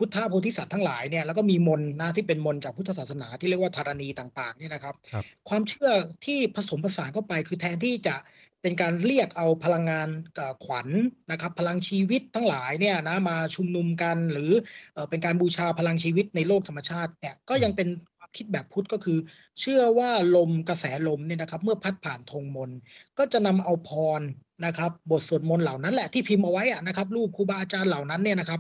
[0.02, 5.92] พุทธโพธิสัตว์ทั้งหลายเนี่ยแล้วก็มีมนต์นะที่เป็นมนต์จากพุทธศาสนาที่เรียกว่าธรณีต่างๆเนี่ยนะครับครับ ความเชื่อ
[6.26, 8.16] ที่ผสมผสานเข้าไปคือแทนที่จะ
[8.62, 10.88] เป็นการเรียกเอาพลังงานเอ่อขวัญ
[11.32, 14.52] นะครับ พลังชีวิตทั้งหลายเนี่ยนะมาชุมนุมกัน หรือ
[14.94, 19.18] เอ่อเป็นการบูชาพลังชีวิตในโลกธรรมชาติเนี่ยก็ยังเป็นความคิดแบบพุทธก็คือ
[19.60, 22.78] เชื่อว่าลมกระแสลมเนี่ยนะครับ เมื่อพัดผ่านธงมนต์
[23.18, 24.22] ก็จะนำเอาพร
[24.66, 28.60] นะครับ บทสวดมนต์เหล่านั้นแหละที่พิมพ์เอาไว้อะนะครับรูปครูบาอาจารย์เหล่านั้นเนี่ยนะครับ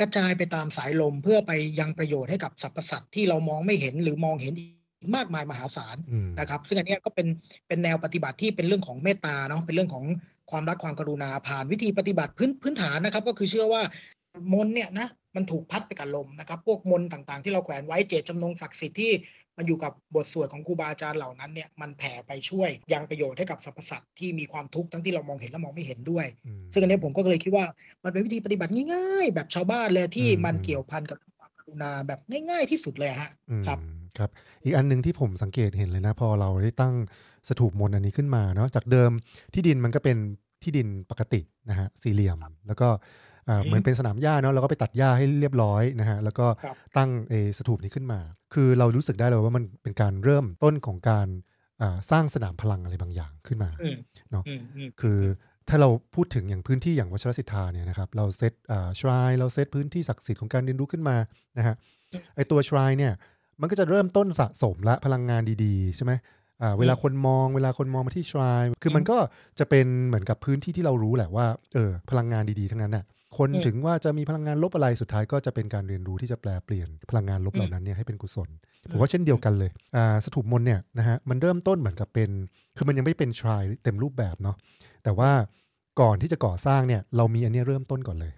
[0.00, 4.64] กระจายไปตามสายลมเพื่อไปยังประโยชน์ให้กับสรรพสัตว์ที่เรามองไม่เห็นหรือมองเห็นอี
[5.06, 7.26] กมากมายมหาศาลอืมนะครับ ซึ่งอันเนี้ยก็เป็น
[7.68, 10.04] เป็นแนวปฏิบัติที่เป็นเรื่องของเมตตาเนาะเป็นเรื่องของ
[10.50, 13.82] ความรักความกรุณาผ่านวิธีปฏิบัติพื้นพื้นฐานนะครับ ก็คือเชื่อว่า
[14.52, 19.12] มนต์เนี่ยนะมันถูกพัดไปกับลมนะครับ พวกมนต์ต่างๆ ที่เราแขวนไว้เจตจำนงศักดิ์สิทธิ์ที่
[19.58, 27.64] มันอยู่กับบทสวดของครูบาอาจารย์เหล่านั้นเนี่ยมันแผ่ไปช่วยยังประโยชน์ให้กับสรรพสัตว์ที่มีความทุกข์ทั้งที่เรามองเห็นและมองไม่เห็นด้วยอืมซึ่งอันเนี้ยผมก็เลยคิดว่า
[28.04, 33.78] มันเป็นวิธีปฏิบัติง่ายๆ แบบชาวบ้านเลยที่อืมมันอืมเกี่ยวพันกับความกรุณาแบบง่ายๆที่สุดเลยอะฮะอืมครับ
[34.18, 34.30] ครับ
[34.64, 36.94] อีกอันหนึ่งที่ผมสังเกตเห็นเลยนะ พอเราได้ตั้ง
[37.48, 39.10] สถูปมนต์อันนี้ขึ้นมาเนาะจากเดิม
[39.54, 40.16] ที่ดินมันก็เป็น
[40.62, 41.40] ที่ดินปกติ
[41.70, 42.88] นะฮะสี่เหลี่ยม แล้วก็
[43.48, 48.20] อ่าอืมเหมือนเป็นสนามหญ้าเนาะเราก็ไปตัดหญ้าให้เรียบร้อยนะฮะแล้วก็ครับตั้งเออสถูปนี้ขึ้นมา
[48.54, 51.28] คือเรารู้สึกได้เลยว่ามันเป็นการเริ่มต้นของการ
[51.82, 53.96] อ่าสร้างสนามพลังอะไรบางอย่างขึ้นมาอืม
[54.30, 55.18] เนาะอืมอืมคือ
[55.68, 61.16] ถ้าเราพูดถึงอย่างพื้นที่อย่างวัชรศิทธาเนี่ยนะครับเราเซตอ่าชรายเราเซตพื้นที่ศักดิ์สิทธิ์ของการเรียนรู้ขึ้นมา
[61.58, 61.74] นะฮะ
[62.36, 63.12] ไอตัวชรายเนี่ย
[63.60, 66.12] มันก็จะเริ่มต้นสะสมละพลังงานดีๆใช่ไหม
[66.62, 69.18] อ่าเวลาคนมองเวลาคนมองมาที่ชรายคือมันก็
[69.58, 73.04] จะเป็นเหมือนกับพื้นที่ที่เรารู้แหละว่าเออพลังงานดีๆทั้งนั้นน่ะ
[73.38, 78.48] คนอืมถึงว่าจะมีพลังงานลบอะไรสุดท้ายก็จะเป็นการเรียนรู้ที่จะแปลเปลี่ยนพลังงานลบอืมเหล่านั้นเนี่ยให้เป็นกุศล
[78.84, 82.30] อืมผมว่าเช่นเดียวกันเลยอ่าสถูปมนต์เนี่ยนะฮะมันเริ่มต้นเหมือนกับเป็น
[82.76, 84.56] คือมันยังไม่เป็นชรายเต็มรูปแบบเนาะ
[85.04, 85.30] แต่ว่า
[86.00, 88.32] ก่อนที่จะก่อสร้างเนี่ยเรามีอันเนี้ยเริ่มต้นก่อนเลย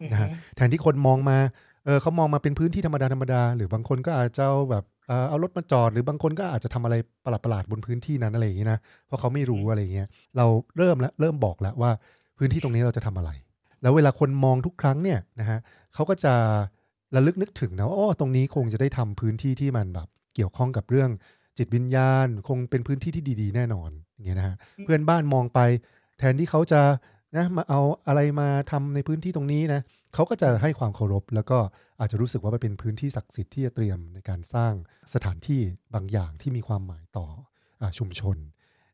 [0.00, 1.38] อืมนะฮะแทนที่คนมองมา
[1.84, 11.90] เออเขามองมาเป็นพื้นที่ธรรมดาธรรมดาหรือบางคนก็อาจจะเอาแบบเออเอารถมาจอดหรือบางคนก็อาจจะทำอะไรประหลาดๆบนพื้นที่นั้นอะไรอย่างนี้นะเพราะเขาไม่รู้อะไรอย่างเงี้ยเราเริ่มแล้วเริ่มบอกแล้วว่า
[12.38, 13.30] พื้นที่ตรงนี้เราจะทำอะไร
[13.82, 15.58] แล้วเวลาคนมองทุกครั้งเนี่ยนะฮะ
[15.94, 16.34] เขาก็จะ
[17.14, 21.10] ระลึกนึกถึงนะว่าอ๋อตรงนี้คงจะได้ทำพื้นที่ที่มันแบบ เกี่ยวข้องกับเรื่อง
[21.58, 25.60] จิตวิญญาณ คงเป็นพื้นที่ที่ดี ๆ แน่นอนอย่างเงี้ยนะฮะเพื่อนบ้านมองไป
[26.18, 26.80] แทนที่เขาจะ
[27.36, 29.80] นะมาเอาอะไรมาทำในพื้นที่ตรงนี้นะ
[30.14, 31.58] เขาก็จะให้ความเคารพ แล้วก็
[32.00, 34.72] อาจจะรู้สึกว่ามันเป็นพื้นที่ศักดิ์สิทธิ์ที่จะเตรียมในการสร้าง
[35.14, 35.60] สถานที่
[35.94, 37.26] บางอย่างที่มีความหมายต่อ
[37.82, 38.36] อาชุมชน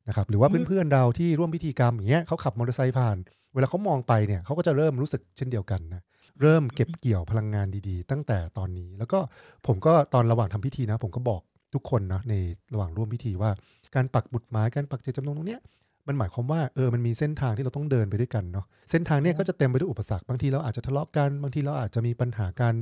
[0.08, 3.16] นะครับหรือว่าอืมเพื่อนๆเราที่ร่วมพิธีกรรมอย่างเงี้ยเขาขับมอเตอร์ไซค์ผ่าน
[3.56, 6.02] เวลาเขามองไปเนี่ยเขาก็จะเริ่มรู้สึกเช่นเดียวกันนะ
[6.40, 9.18] เริ่มเก็บเกี่ยวพลังงานดีๆ ตั้งแต่ตอนนี้ แล้วก็
[9.66, 11.40] ผมก็ตอนระหว่างทำพิธีนะ ผมก็บอก
[11.74, 12.34] ทุกคนนะใน
[12.72, 13.50] ระหว่างร่วมพิธีว่า
[13.94, 15.60] การปักบุตรไม้การปักเจตจำนงตรงเนี้ย
[16.06, 22.74] มันหมายความว่าเออมันมีเส้นทางที่เราต้องเดินไปด้วยกันเนาะเส้นทางเนี่ยก็จะเต็มไปด้วยอุปสรรคบางทีเราอาจจะทะเลาะกันบางทีเราอาจจะมีปัญหากัน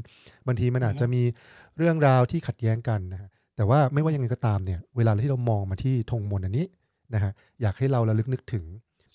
[0.46, 1.22] บางทีมันอาจจะมี
[1.78, 6.66] เรื่องราวที่ขัดแย้งกันนะฮะแต่ว่าไม่ว่ายังไงก็ตามเนี่ยเวลาที่เรามองมาที่ธงมนต์อันนี้
[7.14, 7.32] นะฮะ
[7.62, 8.64] อยากให้เราระลึกนึกถึง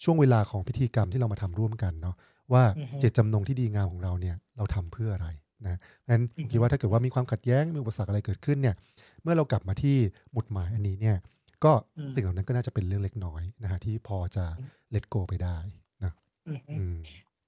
[0.04, 2.16] ช่วงเวลาของพิธีกรรมที่เรามาทำร่วมกันเนาะ
[2.54, 5.28] ว่าอือฮึเจตจำนงที่ดีงามของเราเนี่ยเราทำเพื่ออะไร
[5.66, 8.76] นะงั้นผมคิดว่าถ้าเกิดว่ามีความขัดแย้งมีอุปสรรคอะไรเกิดขึ้นเนี่ย
[9.24, 9.98] เมื่อเรากลับมาที่
[10.32, 11.18] หมุดหมายอันนี้เนี่ย
[11.64, 14.46] ก็อืมสิ่งเหล่านั้นก็น่าจะเป็นเรื่องเล็กน้อยนะฮะที่พอจะ
[14.92, 15.58] เลตโกไปได้
[16.04, 16.14] นะ
[16.46, 17.00] อืมอืม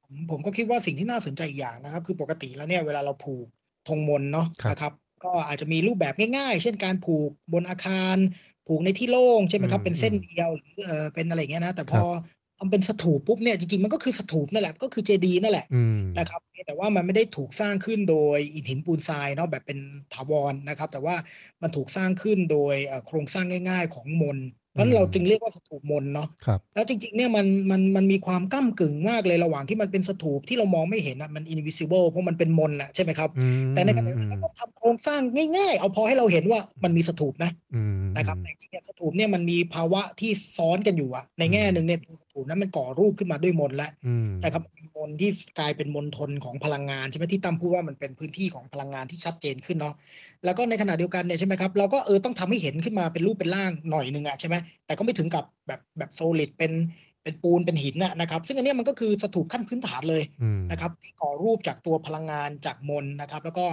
[0.04, 3.48] ผมผมก็คิดว่าสิ่งที่น่าสนใจอีกอย่างนะครับ คือปกติแล้วเนี่ยเวลาเราผูก
[3.86, 4.92] ธงมนต์เนาะครับนะครับ
[5.24, 8.18] ก็อาจจะมีรูปแบบง่ายๆ เช่นการผูกบนอาคาร
[8.66, 12.04] ผูกในที่โล่งใช่ไหมครับอืมเป็นเส้นอืมเดียวหรือเออเป็นอะไรอย่างเงี้ยนะ แต่พครัอ
[12.62, 19.80] บทำเป็นสถูปปุ๊บเนี่ยจริงๆมันก็คือสถูปนั่นแหละก็คือเจดีย์นั่นแหละอืมนะครับแต่ว่ามันไม่ได้ถูกสร้างขึ้นโดยอิฐหินปูนทรายเนาะแบบเป็น
[20.12, 21.16] ถาวรนะครับ แต่ว่า
[21.62, 35.22] มันถูกสร้างขึ้นโดยเอ่อโครงสร้างง่าย ๆ ของมนต์ เพราะฉะนั้นเราจึงเรียกว่าสถูปมนต์เนาะครับแล้วจริงๆเนี่ยมันมันมันมีความก้ากึ่งมากเลยระหว่างที่มันเป็นสถูปที่เรามองไม่เห็นอะมัน invisible เพราะมันเป็นมนต์อะใช่ไหมครับอืมแต่ในขณะเดียวกันเราก็ทำโครงสร้าง
[35.58, 45.30] ง่ายๆ เอาพอให้เราเห็นว่ามันมีสถูปนะอืมนะครับแต่จริงๆเนี่ยสถูปเนี่ยมันมีภาวะที่ซ้อนกันอยู่อะในแง่หนึ่งเนี่ยสถูปนั้นมันก่อรูปขึ้นมาด้วยมนต์แล้วอืมนะครับเป็นมนต์ที่
[45.60, 49.96] กลายเป็นมณฑลของพลังงานใช่ไหมที่ตั้มพูดว่ามันเป็นพื้นที่ของพลังงานที่ชัดเจนขึ้นเนาะ
[50.46, 54.56] แล้วก็ในขณะเดียวกันเนี่ยใช่ไหมครับเราก็เออต้องทำให้เห็นขึ้นมาเป็นรูปเป็นร่างหน่อยหนึ่งอะใช่ไหม
[54.86, 56.74] แต่ก็ไม่ถึงกับแบบแบบโซลิดเป็น
[57.24, 63.66] เป็นปูนเป็นหินน่ะนะครับ ซึ่งอันเนี้ยมันก็คือสถูปขั้นพื้นฐานเลยอืมนะครับที่ก่อรูปจากตัวพลังงานจากมนต์นะครับ แล้วก็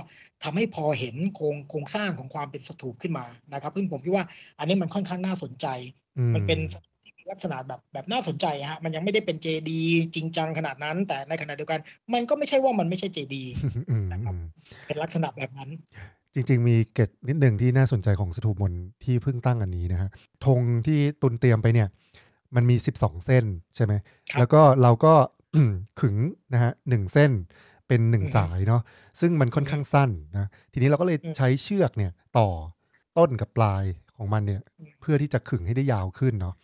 [0.42, 4.24] ทำให้พอเห็นโครงโครงสร้างของความเป็นสถูปขึ้นมานะครับซึ่งผมคิดว่า
[4.58, 5.66] อันนี้มันค่อนข้างน่าสนใจ
[6.18, 9.82] อืมันเป็นสถูปที่มีลักษณะแบบแบบน่าสนใจฮะมันยังไม่ได้เป็นเจดี
[10.14, 11.80] จริงจังขนาดนั้น แต่ในขณะเดียวกัน
[12.14, 13.44] มันก็ไม่ใช่ว่ามันไม่ใช่เจดี
[13.90, 14.48] อืมนะครับอืม
[14.86, 15.70] เป็นลักษณะแบบนั้น
[16.34, 20.10] จริง ๆ มีเกร็ดนิดหนึ่งที่น่าสนใจของสถูปมนต์ที่เพิ่งตั้งอันนี้นะฮะ
[20.46, 21.88] ธงที่ตุนเตรียมไปเนี่ย
[22.56, 23.44] มันมี 12 เส้น
[23.76, 23.92] ใช่ไหม
[24.30, 25.14] ครับแล้วก็เราก็
[26.00, 26.16] ขึง
[26.52, 27.32] นะฮะหนึ่งเส้น
[27.88, 28.82] เป็นหนึ่งอือฮึสายเนาะ
[29.20, 32.48] ซึ่งมันค่อนข้างสั้นนะทีนี้เราก็เลยอืมใช้เชือกเนี่ยต่อ
[33.18, 33.84] ต้นกับปลาย
[34.16, 36.54] ของมันเนี่ยอืมเพื่อที่จะขึงให้ได้ยาวขึ้นเนาะ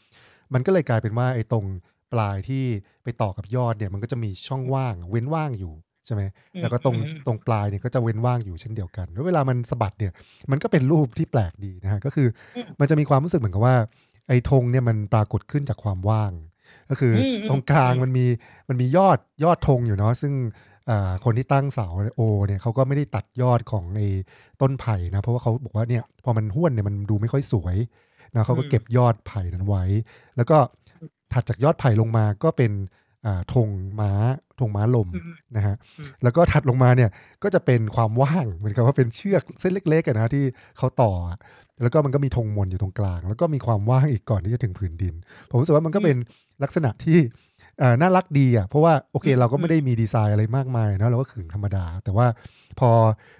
[0.55, 1.65] มันก็เลยกลายเป็นว่าไอ้ตรง
[2.13, 2.65] ปลายที่
[3.05, 5.75] ไปต่อกับยอดเนี่ยมันก็จะมีช่องว่างเว้นว่างอยู่
[6.07, 6.23] ใช่ไหม
[6.55, 10.13] อืมแล้วก็ตรงอืมตรงปลายเนี่ยก็จะเว้นว่างอยู่เช่นเดียวกันแล้วเวลามันสะบัดเนี่ย
[10.51, 13.77] มันก็เป็นรูปที่แปลกดีนะฮะก็คืออมมันจะมีความรู้สึกเหมือนกับว่า
[14.29, 16.33] ไอ้ธงเนี่ยมันปรากฏขึ้นจากความว่าง
[16.91, 18.27] ก็คืออมอืมตรงกลางอืมมันมี
[18.69, 20.33] มันมียอดยอดธงอยู่เนาะซึ่ง
[20.91, 24.09] อ่าคนที่ตั้งเสาโอเนี่ยเขาก็ไม่ได้ตัดยอดของไอ้
[24.61, 27.77] ต้นไผ่นะ เพราะว่าเขาบอกว่าเนี่ยพอมันห้วนเนี่ยมันดูไม่ค่อยสวย
[28.35, 29.85] นะเขาก็อืมเก็บยอดไผ่นั้นไว้
[30.37, 30.59] แล้วก็
[31.33, 33.04] ถัดจากยอดไผ่ลงมาก็เป็นอ่า
[33.55, 33.69] ธง
[34.01, 34.11] ม้า
[34.61, 37.11] ธงม้าลมอืมนะฮะอืมแล้วก็ถัดลงมาเนี่ย
[37.43, 40.45] ก็จะเป็นความว่างเหมือนกับว่าเป็นเชือกเส้นเล็กๆอะนะที่
[40.79, 41.39] เขาต่ออะ
[41.83, 45.15] แล้วก็มันก็มีธงมนต์อยู่ตรงกลาง แล้วก็มีความว่างอีกก่อนที่จะถึงผืนดิน
[45.51, 46.17] ผมรู้สึกว่ามันก็เป็น
[46.63, 47.19] ลักษณะที่
[47.79, 52.27] เอ่อน่ารักดีอะเพราะว่าโอเคอืมเราก็ไม่ได้มีดีไซน์อะไรมากมายนะเราก็ขึงธรรมดา แต่ว่า
[52.81, 52.91] พอ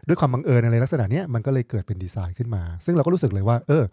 [0.09, 3.85] ด้วยความบังเอิญอะไรลักษณะเนี้ยมันก็เลยเกิดเป็นดีไซน์ขึ้นมา ซึ่งเราก็รู้สึกเลยว่า เออ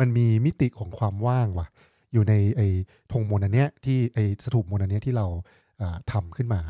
[0.00, 1.66] มันมีมิติของความว่างว่ะ
[2.12, 2.68] อยู่ในไอ้
[3.12, 5.26] ธงมนต์อันเนี้ยที่ไอ้สถูปมนต์อันเนี้ยที่เรา
[5.80, 6.60] อ่าทำขึ้นมา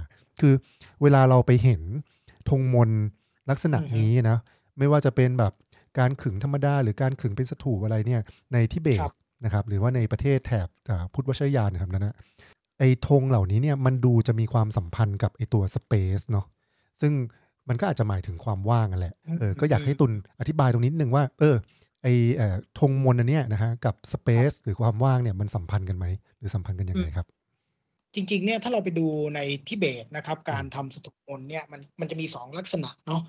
[0.40, 0.54] คือ
[1.02, 1.82] เวลาเราไปเห็น
[2.50, 3.00] ธงมนต์
[3.50, 4.38] ลักษณะอือฮึนี้นะ
[4.78, 5.52] ไม่ว่าจะเป็นแบบ
[5.98, 8.20] การขึงธรรมดา หรือการขึงเป็นสถูปอะไรเนี่ย
[8.52, 12.16] ในทิเบตครับนะครับหรือว่าในประเทศแถบอ่าพุทธวชยานนะครับนั้นนะ
[12.78, 16.46] ไอ้ธงเหล่านี้เนี่ยมันดูจะมีความสัมพันธ์กับไอ้ตัวสเปซเนาะ
[17.00, 17.12] ซึ่ง
[17.68, 21.56] มันก็อาจจะหมายถึงความว่างนั่นแหละเออก็อยากให้ตุนอธิบายตรงนิดนึงว่า เออ
[22.02, 26.06] ไอเอ่อธงมนต์อันเนี้ยนะฮะกับสเปซหรือความว่างเนี่ยมันสัมพันธ์กันไหม
[26.38, 27.26] หรือสัมพันธ์กันยังไงครับ
[28.14, 33.22] จริงๆเนี่ยถ้าเราไปดูในทิเบตนะครับ การทำสถูปมนต์เนี่ยมันมันจะมีสองลักษณะเนาะ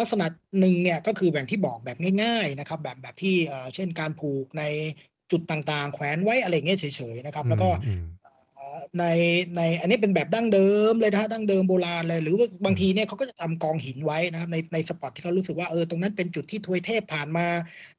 [0.00, 0.26] ลักษณะ
[0.60, 4.62] หนึ่งเนี่ยก็คือแบบที่บอกแบบง่าย ๆนะครับ แบบแบบที่เอ่อเช่นการผูกใน
[5.30, 8.17] จุดต่างๆ แขวนไว้อะไรเงี้ยเฉยๆนะครับ แล้วก็อืมเอ่อ
[8.98, 9.04] ใน
[9.56, 17.46] ในอันนี้เป็นแบบดั้งเดิมเลยนะฮะดั้งเดิมโบราณเลย หรือว่าบางทีเนี่ยเขาก็จะทำกองหินไว้นะครับในในสปอตที่เขารู้สึกว่าเออตรงนั้นเป็นจุดที่ทวยเทพผ่านมา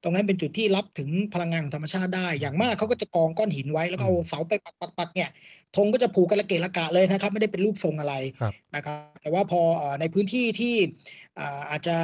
[0.03, 5.32] ตรงนั้นเป็นจุดที่รับถึงพลังงานของธรรมชาติได้ อย่างมากเขาก็จะกองก้อนหินไว้แล้วก็เอาเสาไปปักปักปักเนี่ย
[5.77, 10.75] ธงก็จะผูกกันละเกะละกะเลยนะครับ ไม่ได้เป็นรูปทรงอะไรครับนะครับแต่ว่าพอเอ่อในพื้นที่ที่
[11.39, 11.97] อ่าอาจจะ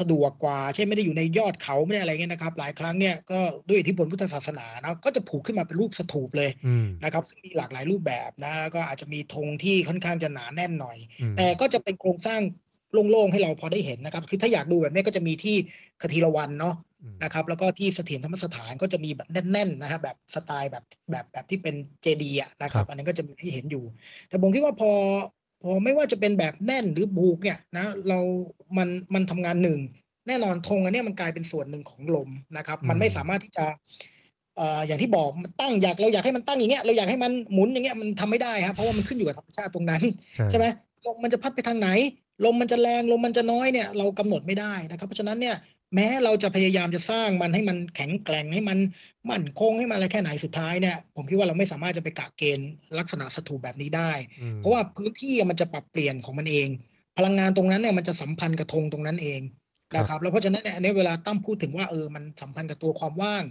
[0.00, 3.38] สะดวกกว่าเช่นไม่ได้อยู่ในยอดเขาไม่ได้อะไรเงี้ยนะครับ หลายครั้งเนี่ยก็
[3.68, 12.40] ด้วยอิทธิพลพุทธศาสนานะก็จะผูกขึ้นมาเป็นรูปสถูปเลยอืมนะครับซึ่งมีหลากหลายรูปแบบนะแล้วก็อาจจะมีธงที่ค่อนข้างจะหนาแน่นหน่อยอืมแต่ก็จะเป็นโครงสร้าง
[13.10, 15.56] โล่งๆให้เราพอได้เห็นนะครับ คือถ้าอยากดูแบบนี้ก็จะมีที่
[16.02, 23.84] คทีรวันเนาะอืมนะครับ แล้วก็ที่เสถียรธรรมสถานก็จะมีแบบแน่นๆนะครับแบบสไตล์แบบแบบแบบที่เป็นเจดีย์อะนะครับ อันนั้นก็จะมีให้เห็นอยู่
[24.28, 24.92] แต่ผมคิดว่าพอ
[25.62, 28.18] พอไม่ว่าจะเป็นแบบแน่นหรือบูกเนี่ยนะเรา
[28.78, 29.80] มันมันทำงานหนึ่ง
[30.28, 40.02] แน่นอนธงอันเนี้ยมันกลายเป็นส่วนหนึ่งของลมนะครับ มันไม่สามารถที่จะเอ่ออย่างที่บอกมันตั้งอยากเราอยากให้มันตั้งอย่างเงี้ยเราอยากให้มันหมุนอย่างเงี้ยมันทำไม่ได้ครับเพราะว่ามันขึ้นอยู่กับธรรมชาติตรงนั้น
[40.34, 40.66] ใช่ใช่ไหม
[41.06, 41.88] ลมมันจะพัดไปทางไหน
[42.44, 45.56] ลมมันจะแรงลมมันจะน้อยเนี่ยเรากำหนดไม่ได้นะครับ เพราะฉะนั้นเนี่ย
[45.94, 48.78] แม้เราจะพยายามจะสร้างมันให้มันแข็งแกร่งให้มัน
[49.30, 56.68] มั่นคงให้มันอะไรแค่ไหนสุดท้ายเนี่ยผมคิดว่าเราไม่สามารถจะไปกะเกณฑ์ลักษณะสถูปแบบนี้ได้อืมเพราะว่าพื้นที่มันจะปรับเปลี่ยนของมันเอง
[57.16, 59.61] พลังงานตรงนั้นเนี่ยมันจะสัมพันธ์กับธงตรงนั้นเองครับ
[59.96, 63.42] นะครับแล้วเพราะฉะนั้นเนี่ยอันนี้เวลาตั้มพูดถึงว่าเออมันสัมพันธ์กับตัวความว่าง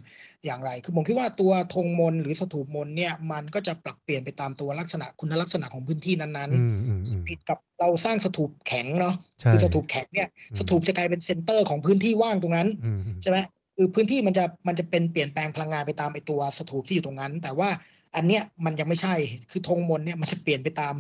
[0.46, 13.38] อย่างไร คือผมคิดว่าตัวธงมนต์หรือสถูปมนต์เนี่ยมันก็จะปรับเปลี่ยนไปตามตัวลักษณะคุณลักษณะของพื้นที่นั้นอืมอืมอืมๆผิดกับเราสร้างสถูปแข็งเนาะใช่คือสถูปแข็งเนี่ยอืมสถูปจะกลายเป็นเซนเตอร์ของพื้นที่ว่างตรงนั้นอืมอืมใช่ไหม
[13.78, 17.70] คือพื้นที่มันจะมันจะเป็นเปลี่ยนแปลงพลังงานไปตามไอตัวสถูปที่อยู่ตรงนั้น แต่ว่า
[18.16, 19.16] อันเนี้ยมันยังไม่ใช่
[19.52, 20.94] คือธงมนต์เนี่ยมันจะเปลี่ยนไปตาม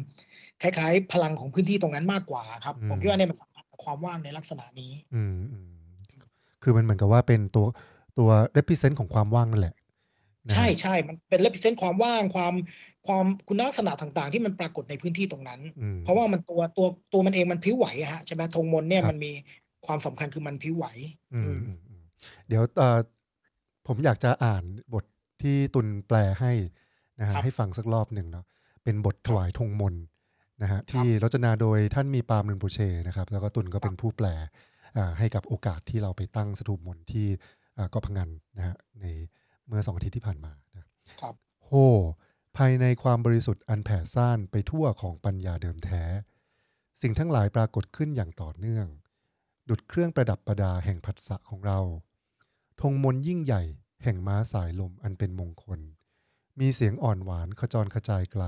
[0.62, 3.51] คล้ายๆ พลังของพื้นที่ตรงนั้นมากกว่าครับผมคิดว่าเนี่ยมันสัมพันธ์กับ
[3.84, 5.70] ความว่างในลักษณะนี้อืมอืม
[6.64, 7.66] คือมันเหมือนกับว่าเป็นตัว
[8.20, 9.76] ตัว represent ของความว่างนั่นแหละ
[10.48, 12.54] นะฮะใช่ใช่มันเป็นเล p เซนต์ความว่างความ
[13.08, 19.32] ความคุณลักษณะต่างๆ ที่มันปรากฏในพื้นที่ตรงนั้นอืมเพราะว่ามันตัวตัวตัวมันเองมันพลิ้วไหวอะฮะใช่ไหมธงมนต์เนี่ยครับมันมี
[19.86, 20.86] ความสำคัญคือมันพลิ้วไหว
[21.34, 22.04] อืมอืมอืมอืม
[22.48, 23.00] เดี๋ยวเอ่อ
[23.88, 24.64] ผมอยากจะอ่าน
[24.94, 25.06] บท
[25.42, 26.52] ที่ตุนแปลให้
[27.20, 28.46] นะฮะครับให้ฟังสักรอบหนึ่งเนาะ
[28.84, 30.04] เป็นบทถวายธงมนต์
[30.62, 34.28] นะฮะครับที่รจนาโดยท่านมีปาล์มลืนบูเชนะครับ แล้วก็ตุนก็เป็นผู้แปล
[34.98, 37.28] อ่าให้กับโอกาสที่เราไปตั้งสถูปมนต์ที่
[37.78, 39.06] อ่าเก็พังงานนะฮะใน
[39.68, 40.86] เมื่อสองอาทิตย์ที่ผ่านมานะ
[41.22, 41.72] ครับโห
[42.58, 46.04] ภายในความบริสุทธิ์อันแผ่ซ่านไปทั่วของปัญญาเดิมแท้
[47.02, 48.88] สิ่งทั้งหลายปรากฏขึ้นอย่างต่อเนื่อง
[49.70, 51.80] ดุดเครื่องประดับประดาแห่งผัสสะของเรา
[52.82, 53.64] ธงมนต์ยิ่งใหญ่
[54.04, 55.80] แห่งม้าสายลมอันเป็นมงคล
[56.60, 58.44] มีเสียงอ่อนหวานขจรขจายไกล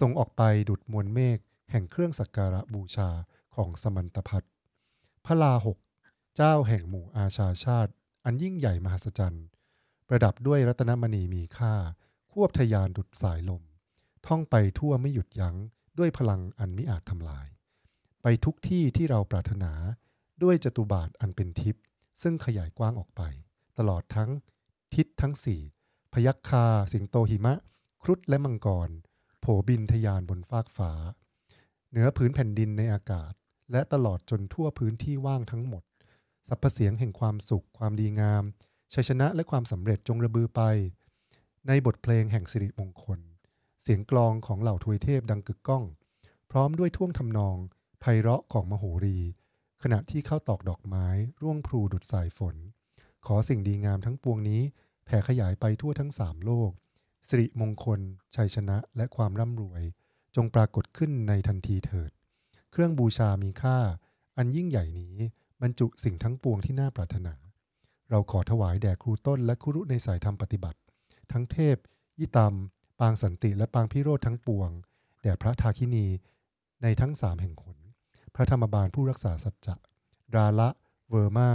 [0.00, 1.38] ส่งออกไปดุดมวลเมฆ
[1.70, 3.10] แห่งเครื่องสักการะบูชา
[3.54, 4.52] ของสมันตพัฒน์
[5.24, 5.78] พระลาหก
[6.36, 7.92] เจ้าแห่งหมู่อาชาชาติ
[8.24, 9.46] อันยิ่งใหญ่มหัศจรรย์
[10.08, 11.74] ประดับด้วยรัตนมณีมีค่า
[12.32, 13.62] ควบทะยานดุดสายลม
[14.26, 15.56] ท่องไปทั่วไม่หยุดยั้ง
[15.98, 17.46] ด้วยพลังอันมิอาจทำลาย
[18.22, 19.72] ไปทุกที่ที่เราปรารถนา
[20.42, 21.82] ด้วยจตุบาทอันเป็นทิพย์
[22.22, 23.22] ซึ่งขยายกว้างออกไป
[23.78, 24.30] ตลอดทั้ง
[24.94, 25.60] ทิศทั้งสี่
[26.12, 27.54] พยัคฆาสิงโตหิมะ
[28.02, 28.90] ครุฑและมังกร
[29.46, 30.92] โผบินทยานบนฟากฟ้า
[31.90, 33.32] เหนือพื้นแผ่นดินในอากาศ
[33.72, 35.82] และตลอดจนทั่วพื้นที่ว่างทั้งหมด
[36.48, 38.44] สรรพเสียงแห่งความสุข ความดีงาม
[38.94, 40.62] ชัยชนะและความสำเร็จจงระบือไป
[41.68, 43.20] ในบทเพลงแห่งสิริมงคล
[43.82, 45.84] เสียงกลองของเหล่าทวยเทพดังกึกก้อง
[46.50, 47.56] พร้อมด้วยท่วงทำนอง
[48.00, 49.18] ไพเราะของมโหรี
[49.82, 51.06] ขณะที่เข้าตอกดอกไม้
[51.42, 52.56] ร่วงพลูดุดสายฝน
[53.26, 54.62] ขอสิ่งดีงามทั้งปวงนี้
[55.04, 56.72] แผ่ขยายไปทั่วทั้งสามโลก
[57.28, 58.00] สิริมงคล
[58.34, 59.82] ชัยชนะและความร่ำรวย
[60.36, 62.10] จงปรากฏขึ้นในทันทีเถิด
[62.70, 63.78] เครื่องบูชามีค่า
[64.36, 65.16] อันยิ่งใหญ่นี้
[65.62, 67.34] บรรจุสิ่งทั้งปวงที่น่าปรารถนา
[68.10, 70.78] เราขอถวายแด่ครูต้นและครูรุในสายธรรมปฏิบัติ
[71.32, 71.76] ทั้งเทพ
[72.20, 72.52] ยิตาม
[73.00, 74.70] ปางสันติและปางพิโรธทั้งปวง
[75.22, 76.06] แด่พระทาคินี
[76.82, 77.78] ในทั้งสามแห่งหน
[78.34, 79.74] พระธรรมบาลผู้รักษาสัจจะ
[80.34, 80.68] ดาละ
[81.08, 81.50] เวอร์มา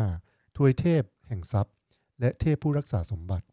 [0.58, 1.76] ทวยเทพ แห่งทรัพย์
[2.20, 3.46] และเทพผู้รักษาสมบัติ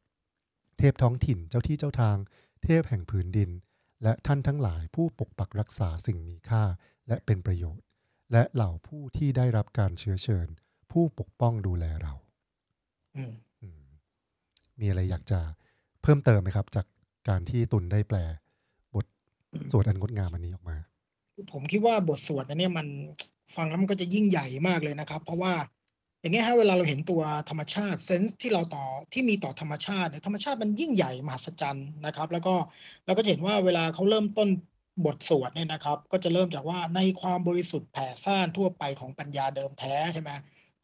[0.78, 2.16] เทพท้องถิ่นเจ้าที่เจ้าทาง
[2.64, 3.50] เทพแห่งผืนดิน
[4.02, 6.62] และท่านทั้งหลายผู้ปกปักรักษาสิ่งมีค่า
[7.08, 7.84] และเป็นประโยชน์
[8.32, 10.48] และเหล่าผู้ที่ได้รับการเชื้อเชิญ
[10.92, 12.14] ผู้ปกป้องดูแลเรา
[13.16, 13.82] อืมอืม
[14.80, 15.40] มีอะไรอยากจะ
[16.02, 16.86] เพิ่มเติมไหมครับ จาก
[17.28, 18.18] การที่ตุนได้แปล
[18.94, 19.06] บท
[19.70, 20.76] สวดอันงดงามอันนี้ออกมา
[21.52, 22.86] ผมคิดว่าบทสวดอันเนี้ยมัน
[23.54, 25.52] ฟังแล้วมันก็จะยิ่งใหญ่มากเลยนะครับ เพราะว่า
[26.26, 32.54] อย่างเงี้ยฮะเวลาเราเห็นตัวธรรมชาติเซนส์ที่เราต่อที่มีต่อธรรมชาติเนี่ยธรรมชาติมันยิ่งใหญ่มหัศจรรย์นะครับ แล้วก็
[33.06, 34.48] เราก็จะเห็นว่าเวลาเขาเริ่มต้น
[35.04, 40.30] บทสวดเนี่ยนะครับ ก็จะเริ่มจากว่าในความบริสุทธิ์แผ่ซ่านทั่วไปของปัญญาเดิมแท้ใช่ไหม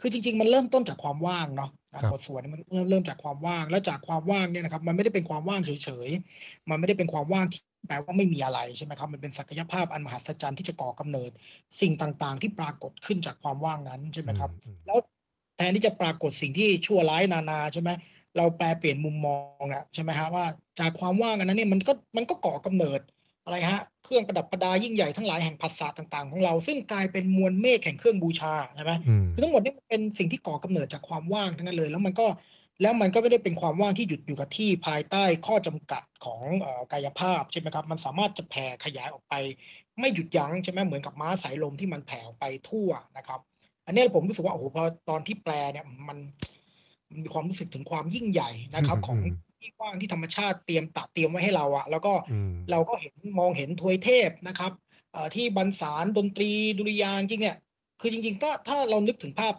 [0.00, 11.31] คือจริง ๆ มันเริ่มต้นจากความว่างเนาะนะครับบทสวดเนี่ยมันเริ่มเริ่มจากความว่าง แล้วจากความว่างเนี่ยนะครับ มันไม่ได้เป็นความว่างเฉยๆมันไม่ได้เป็นความว่างที่แปลว่าไม่มีอะไรใช่ไหมครับ มันเป็นศักยภาพอันมหัศจรรย์ที่จะก่อกำเนิด
[11.81, 14.98] สิ่งต่างๆ ที่ปรากฏขึ้นจากความว่างนั้นใช่ไหมครับอืมแล้ว
[15.56, 17.90] แทนที่จะปรากฏสิ่งที่ชั่วร้ายนานาใช่ไหม
[18.36, 20.44] เราแปลเปลี่ยนมุมมองนะใช่ไหมฮะว่า
[20.80, 23.00] จากความว่างอันนั้นเนี่ยมันก็มันก็ก่อกำเนิด
[23.44, 32.26] อะไรฮะเครื่องประดับประดายิ่งใหญ่ทั้งหลายแห่งภาษาต่างๆ ของเรา ซึ่งกลายเป็นมวลเมฆแห่งเครื่องบูชาใช่ไหมอืมคือทั้งหมดนี่มันเป็นสิ่งที่ก่อกำเนิดจากความว่างทั้งนั้นเลย แล้วมันก็
[32.82, 39.34] แล้วมันก็ไม่ได้เป็นความว่างที่หยุดอยู่กับที่ภายใต้ข้อจำกัดของเอ่อกายภาพใช่ไหมครับมันสามารถจะแผ่ขยายออกไป
[40.00, 43.40] ไม่หยุดยั้งใช่ไหมเหมือนกับม้าสายลมที่มันแผ่ออกไปทั่วนะครับ
[43.87, 46.18] อันนี้ผมรู้สึกว่าโอ้โหพอตอนที่แปลเนี่ยมัน
[47.11, 54.73] มันมีความรู้สึกถึงความยิ่งใหญ่นะครับ ของอืมที่ว่างที่ธรรมชาติเตรียมตัดเตรียมไว้ให้เราอะแล้วก็อืมเราก็เห็นมองเห็นทวยเทพนะครับ
[55.12, 57.57] เอ่อที่บรรสารดนตรีดุริยางค์จริงเนี่ย
[58.01, 59.55] คือจริงๆ ก็ถ้าเรานึกถึงภาพ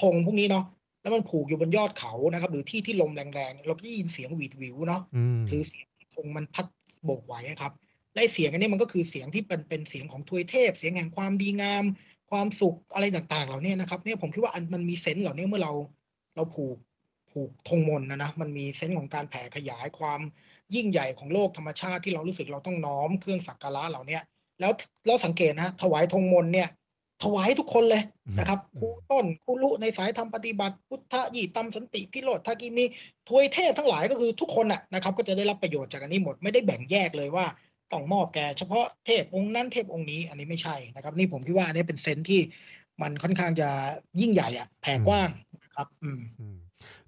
[0.00, 0.64] ธงพวกนี้เนาะ
[1.02, 6.66] แล้วมันผูกอยู่บนยอดเขานะครับ หรือที่ที่ลมแรงๆเนี่ยเราก็ได้ยินเสียงหวีดหวิวเนาะอืมหรือเสียงที่ธงมันพัด
[7.04, 7.72] โบกไหวอะครับ
[8.12, 11.84] และไอ้เสียงอันนี้มันก็คือเสียงที่เป็นเป็นเสียงของทวยเทพ เสียงแห่งความดีงาม
[12.30, 15.72] ความสุขอะไรต่างๆ เหล่านี้นะครับเนี่ยผมคิดว่าอันมันมีเซนส์เหล่านี้เมื่อเรา
[16.36, 16.76] เราผูก
[17.30, 20.20] ผูกธงมนต์นะนะมันมีเซนส์ของการแผ่ขยายความ
[20.74, 24.22] ยิ่งใหญ่ของโลกธรรมชาติที่เรารู้สึกเราต้องน้อมเครื่องสักการะเหล่าเนี้ย
[24.60, 24.72] แล้ว
[25.06, 26.68] เราสังเกตนะถวายธงมนต์เนี่ย
[27.24, 28.02] ถวายให้ทุกคนเลย
[28.38, 32.84] นะครับอืมครูต้นครูลุในสายธรรมปฏิบัติ พุทธยี่ตัมสันติพิโรธทากินี
[33.28, 37.46] ทวยเทพทั้งหลายก็คือทุกคนน่ะนะครับ ก็จะได้รับประโยชน์จากอันนี้หมดไม่ได้แบ่งแยกเลยว่า
[37.92, 42.40] ต้องมอบแก่เฉพาะเทพองค์นั้นเทพองค์นี้ อันนี้ไม่ใช่นะครับ นี่ผมคิดว่าอันนี้เป็น sense ที่
[43.02, 43.68] มันค่อนข้างจะ
[44.20, 45.30] ยิ่งใหญ่อะแผ่กว้าง
[45.64, 46.56] นะครับอืมอืม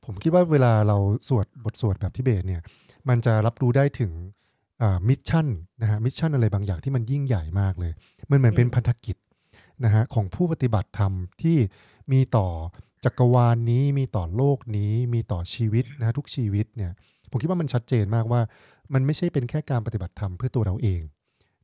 [0.04, 2.62] ผมคิดว่าเวลาเราสวดบทสวดแบบทิเบตเนี่ย
[3.08, 4.12] มันจะรับรู้ได้ถึง
[5.08, 5.46] mission
[5.82, 7.92] นะฮะ mission อะไรบางอย่างที่มันยิ่งใหญ่มากเลย
[8.30, 9.16] มันเหมือนเป็นอืมพันธกิจ
[9.84, 11.56] นะฮะของผู้ปฏิบัติธรรมที่
[12.12, 12.48] มีต่อ
[13.04, 16.92] จักรวาลนี้มีต่อโลกนี้มีต่อชีวิตนะฮะทุกชีวิตเนี่ย
[17.30, 18.40] ผมคิดว่ามันชัดเจนมากว่า
[18.94, 21.02] มันไม่ใช่เป็นแค่การปฏิบัติธรรมเพื่อตัวเราเอง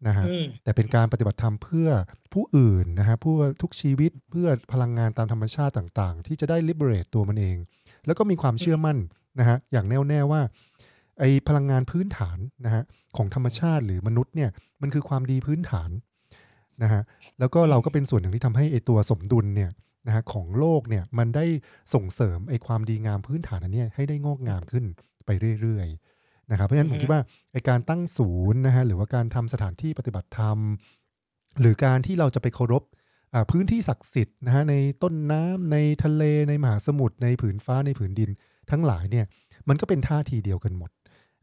[0.06, 1.88] นะฮะอืมแต่เป็นการปฏิบัติธรรมเพื่อ
[2.32, 7.56] ผู้อื่นนะฮะเพื่อทุกชีวิตเพื่อพลังงานตามธรรมชาติต่าง ๆ ที่จะได้ liberate ตัวมันเอง
[8.06, 8.98] แล้วก็มีความเชื่อมั่น
[9.40, 10.40] นะฮะอย่างแน่วแน่ว่า
[11.18, 12.82] ไอพลังงานพื้นฐานนะฮะ
[13.16, 14.50] ของธรรมชาติหรือมนุษย์เนี่ย
[14.82, 15.90] มันคือความดีพื้นฐาน
[16.82, 17.02] นะฮะ
[17.40, 19.70] แล้วก็เราก็เป็นส่วนหนึ่งที่ทำให้ไอตัวสมดุลเนี่ย
[20.06, 21.44] นะฮะของโลกเนี่ยมันได้
[21.94, 24.84] ส่งเสริมไอความดีงามพื้นฐานอันเนี้ยให้ได้งอกงามขึ้น
[25.26, 26.17] ไปเรื่อยๆ
[26.50, 27.20] นะครับเพราะฉะนั้นผมคิดว่า
[27.52, 30.58] ไอการตั้งศูนย์นะฮะหรือว่าการทำสถานที่ปฏิบัติธรรม
[31.60, 32.82] หรือการที่เราจะไปเคารพ
[33.34, 38.30] อ่าพื้นที่ศักดิ์สิทธิ์นะฮะในต้นน้ำในทะเลในมหาสมุทรในผืนฟ้าในผืนดิน
[38.70, 39.26] ทั้งหลายเนี่ย
[39.68, 40.90] มันก็เป็นท่าทีเดียวกันหมด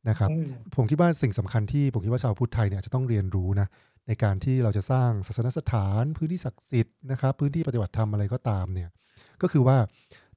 [0.09, 3.67] นะครับอืมผมคิดว่าสิ่งสำคัญที่ผมคิดว่าชาวพุทธไทยเนี่ยจะต้องเรียนรู้นะ
[4.07, 8.89] ในการที่เราจะสร้างศาสนสถาน พื้นที่ศักดิ์สิทธิ์นะครับพื้นที่ปฏิบัติธรรมอะไรก็ตามเนี่ย
[9.41, 9.77] ก็คือว่า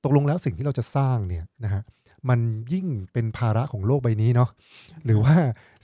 [0.05, 1.83] ตกลงแล้วสิ่งที่เราจะสร้างเนี่ยนะฮะ
[2.29, 2.41] มัน
[2.73, 4.51] ยิ่งเป็นภาระของโลกใบนี้เนาะ
[5.05, 5.35] หรือว่า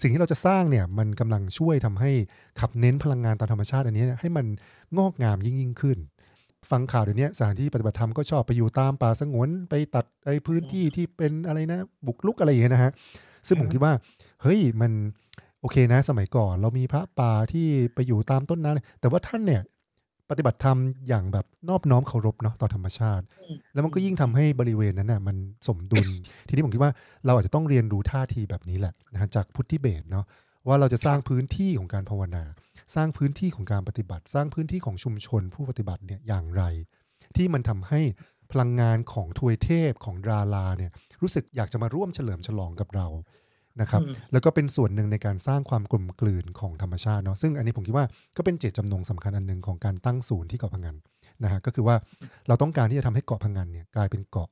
[0.01, 2.11] สิ่งที่เราจะสร้างเนี่ยมันกำลังช่วยทำให้
[2.61, 4.47] ขับเน้นพลังงานตามธรรมชาติอันนี้ให้มัน
[4.99, 5.99] งอกงามยิ่งยิ่งขึ้น
[6.71, 12.93] ฟังข่าวเดี๋ยวนี้สถานที่ปฏิบัติธรรมก็ชอบไปอยู่ตามป่าสงวนไปตัดไอ้พื้นที่ที่เป็นอะไรนะ บุกลุกอะไรอย่างเงี้ยนะฮะ
[13.47, 13.93] ซึ่งผมคิดว่า
[14.43, 14.93] เฮ้ยมัน
[15.61, 19.63] โอเคนะ สมัยก่อนเรามีพระป่าที่ไปอยู่ตามต้นน้ำแต่ว่าท่านเนี่ย
[20.31, 23.25] ปฏิบัติธรรมอย่างแบบนอบน้อมเคารพเนาะต่อธรรมชาติ
[23.73, 25.37] แล้วมันก็ยิ่งทำให้บริเวณนั้นน่ะมัน
[25.69, 26.09] สมดุล
[26.49, 26.93] ทีนี้ผมคิดว่า
[27.27, 30.25] เราอาจจะต้องเรียนรู้ท่าทีแบบนี้แหละนะฮะจากพุทธิเบสเนาะ
[30.69, 32.45] ว่าเราจะสร้างพื้นที่ของการภาวนา
[32.95, 36.63] สร้างพื้นที่ของการปฏิบัติ สร้างพื้นที่ของชุมชนผู้ปฏิบัติเนี่ยอย่างไร
[37.37, 38.01] ที่มันทำให้
[38.53, 40.91] พลังงานของทวยเทพของดาราเนี่ย
[41.23, 43.07] รู้สึกอยากจะมาร่วมเฉลิมฉลองกับเรา
[43.81, 48.07] นะครับอืมแล้วก็เป็นส่วนหนึ่งในการสร้างความกลมกลืนของธรรมชาติเนาะซึ่งอันนี้ผมคิดว่า
[48.37, 50.97] ก็เป็นเจตจำนงสำคัญอันหนึ่งของการตั้งศูนย์ที่เกาะพังงาน
[51.45, 51.97] นะฮะก็คือว่า
[52.49, 54.49] เราต้องการที่จะทำให้เกาะพังงานเนี่ยกลายเป็นเกาะ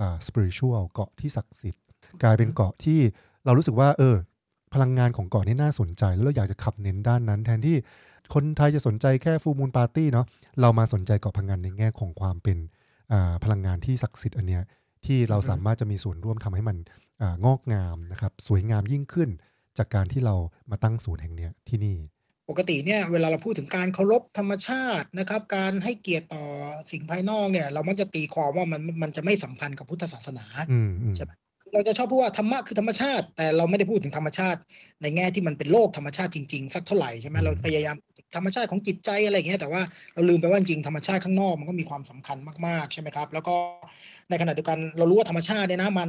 [0.00, 1.82] อ่า spiritual เกาะที่ศักดิ์สิทธิ์
[2.22, 2.98] กลายเป็นเกาะที่
[3.44, 4.16] เรารู้สึกว่าเออ
[4.74, 7.76] พลังงานของเกาะนี่น่าสนใจ แล้วเราอยากจะขับเน้นด้านนั้น แทนที่
[8.34, 10.26] คนไทยจะสนใจแค่ฟูมูลปาร์ตี้เนาะ
[10.60, 12.58] เรามาสนใจเกาะพังงานในแง่ของความเป็น
[13.12, 14.62] อ่าพลังงานที่ศักดิ์สิทธิ์อันเนี้ย
[15.06, 17.01] ที่เราสามารถจะมีส่วนร่วมทำให้มันอา
[17.44, 19.30] งอกงามนะครับสวยงามยิ่งขึ้น
[19.78, 20.34] จากการที่เรา
[20.70, 21.96] มาตั้งศูนย์แห่งเนี้ยที่นี่
[22.50, 26.44] ปกติเนี่ยเวลาเราพูดถึงการเคารพธรรมชาตินะครับ การให้เกียรติต่อ
[26.90, 34.60] สิ่งภายนอกเนี่ย เรามักจะตีความว่ามันมันจะไม่สัมพันธ์กับพุทธศาสนาอืมอืมใช่ไหมคือเราจะชอบพูดว่าธรรมะคือธรรมชาติ แต่เราไม่ได้พูดถึงธรรมชาติ
[35.02, 37.96] ในแง่ที่มันเป็นโลกธรรมชาติจริงๆ สักเท่าไหร่ใช่ไหมเราพยายาม
[38.36, 39.82] ธรรมชาติของจิตใจอะไรอย่างเงี้ยแต่ว่า
[40.14, 43.54] เราลืมไปว่าจริงๆธรรมชาติข้างนอกมันก็มีความสำคัญมากๆใช่ไหมครับ แล้วก็
[44.30, 46.08] ในขณะเดียวกันเรารู้ว่าธรรมชาติเนี่ยนะมัน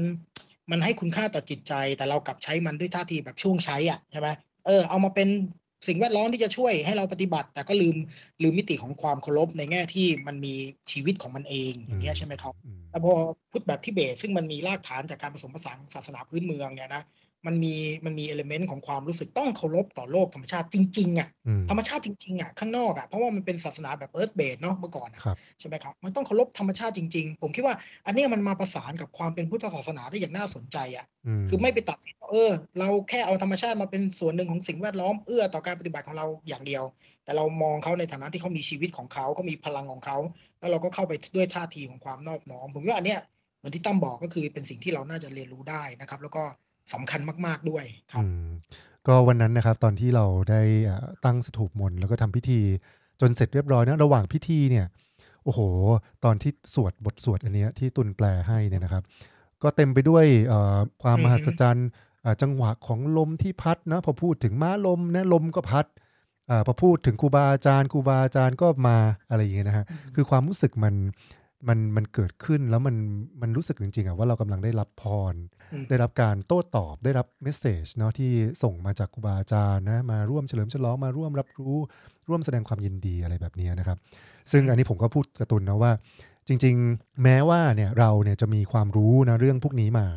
[0.72, 4.28] มันให้คุณค่าต่อจิตใจ แต่เรากลับใช้มันด้วยท่าทีแบบช่วงใช้อะใช่ไหม
[4.66, 5.28] เออเอามาเป็น
[5.88, 7.96] สิ่งแวดล้อมที่จะช่วยให้เราปฏิบัติ แต่ก็ลืม
[8.44, 10.54] ลืมมิติของความเคารพในแง่ที่มันมี
[10.92, 13.14] ชีวิตของมันเองอย่างเงี้ยใช่ไหมครับอืมแล้วพอ
[13.52, 17.04] พุทธแบบทิเบตซึ่งมันมีรากฐานจากการผสมผสานศาสนาพื้นเมืองเนี่ยนะ
[17.48, 17.76] มันมี
[18.06, 27.76] มันมีเอลเมนต์ของความรู้สึกต้องเคารพต่อโลกธรรมชาติจริงๆอะอืมธรรมชาติจริงๆอะข้างนอกอะเพราะว่ามันเป็นศาสนาแบบเอิร์ธเบสเนาะเมื่อก่อนอะครับใช่ไหมครับมันต้องเคารพธรรมชาติจริง ๆ ผมคิดว่า
[28.06, 31.06] อันเนี้ยมันมาประสานกับความเป็นพุทธศาสนาได้อย่างน่าสนใจอะ
[31.42, 36.84] มคือไม่ไปตัดสินว่าเออ เราแค่เอาธรรมชาติมาเป็นส่วนหนึ่งของสิ่งแวดล้อมเอื้อต่อการปฏิบัติของเราอย่างเดียว
[37.24, 40.18] แต่เรามองเขาในฐานะที่เขามีชีวิตของเขาเขามีพลังของเขา
[40.60, 43.20] แล้วเราก็เข้าไปด้วยท่าทีของความนอบน้อมผมว่าอันเนี้ย
[43.58, 46.44] เหมือนที่ตั้มบอกก็คือเป็นสิ่งที่เราน่าจะเรียนรู้ได้นะครับ แล้วก็
[46.94, 48.48] สำคัญมาก ๆด้วยครับอืม
[49.08, 52.60] ก็วันนั้นนะครับตอนที่เราได้อ่าตั้งสถูปมนต์แล้วก็ทำพิธี
[53.22, 54.86] จนเสร็จเรียบร้อยนะระหว่างพิธีเนี่ย
[55.44, 55.60] โอ้โห
[56.24, 59.04] ตอนที่สวดบทสวดอันเนี้ยที่ตุนแปลให้เนี่ยนะครับ
[59.64, 61.88] ก็เต็มไปด้วยเอ่อความอืมมหัศจรรย์
[62.26, 65.86] อ่าจังหวะของลมที่พัดนะพอพูดถึงม้าลมนะลมก็พัด
[66.50, 68.98] อาพอพูดถึงครูบาอาจารย์ครูบาอาจารย์ก็มา
[69.30, 70.96] อะไรอย่างเงี้ยนะฮะคือความรู้สึกมัน
[71.68, 72.96] มันมันเกิดขึ้นแล้วมัน
[73.42, 75.36] มันรู้สึกจริงๆอะว่าเรากำลังได้รับพร
[75.74, 78.32] อืมได้รับการโต้ตอบได้รับเมสเซจเนาะที่
[78.64, 81.78] ส่งมาจากครูบาอาจารย์นะมาร่วมเฉลิมฉลองมาร่วมรับรู้
[82.30, 83.98] ร่วมแสดงความยินดีอะไรแบบนี้นะครับ
[84.52, 85.92] ซึ่งอันนี้ผมก็พูดกระตุนนะว่า
[86.48, 90.08] จริง ๆ แม้ว่าเนี่ยเราเนี่ยจะมีความรู้นะเรื่องพวกนี้มา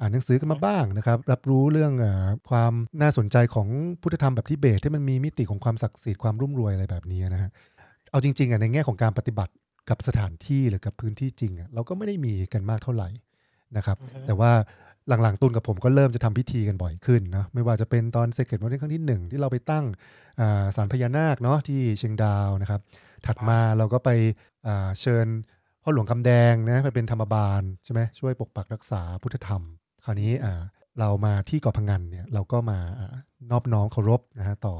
[0.00, 3.68] อ่านหนังสือกันมาบ้างนะครับ รับรู้เรื่องอาความน่าสนใจของ
[4.02, 7.50] พุทธธรรมแบบทิเบตที่มันมีมิติของความศักดิ์สิทธิ์ความรุ่มรวยอะไรแบบนี้นะฮะ
[8.10, 9.52] เอาจริงๆอะในแง่ของการปฏิบัติ
[9.90, 13.08] กับสถานที่หรือกับพื้นที่จริงอะเราก็ไม่ได้มีกันมากเท่าไหร่
[13.76, 14.52] นะครับอือฮึแต่ว่า
[15.08, 19.84] หลังๆตุลกับผมก็เริ่มจะทำพิธีกันบ่อยขึ้นเนาะไม่ว่าจะเป็นตอน Sacred One ครั้งที่หนึ่งที่เราไปตั้ง
[20.40, 22.80] อ่าศาลพญานาคเนาะที่เชียงดาวนะครับ
[23.26, 24.10] ถัดมาเราก็ไป
[24.66, 25.26] อ่าเชิญ
[25.82, 29.62] พ่อหลวงคำแดงนะไปเป็นธรรมบาลใช่ไหมช่วยปกปักรักษาพุทธธรรม
[30.04, 30.62] คราวนี้อ่า
[31.00, 32.78] เรามาที่เกาะพังงันเนี่ยเราก็มา
[33.50, 34.74] นอบน้อมเคารพนะฮะต่อ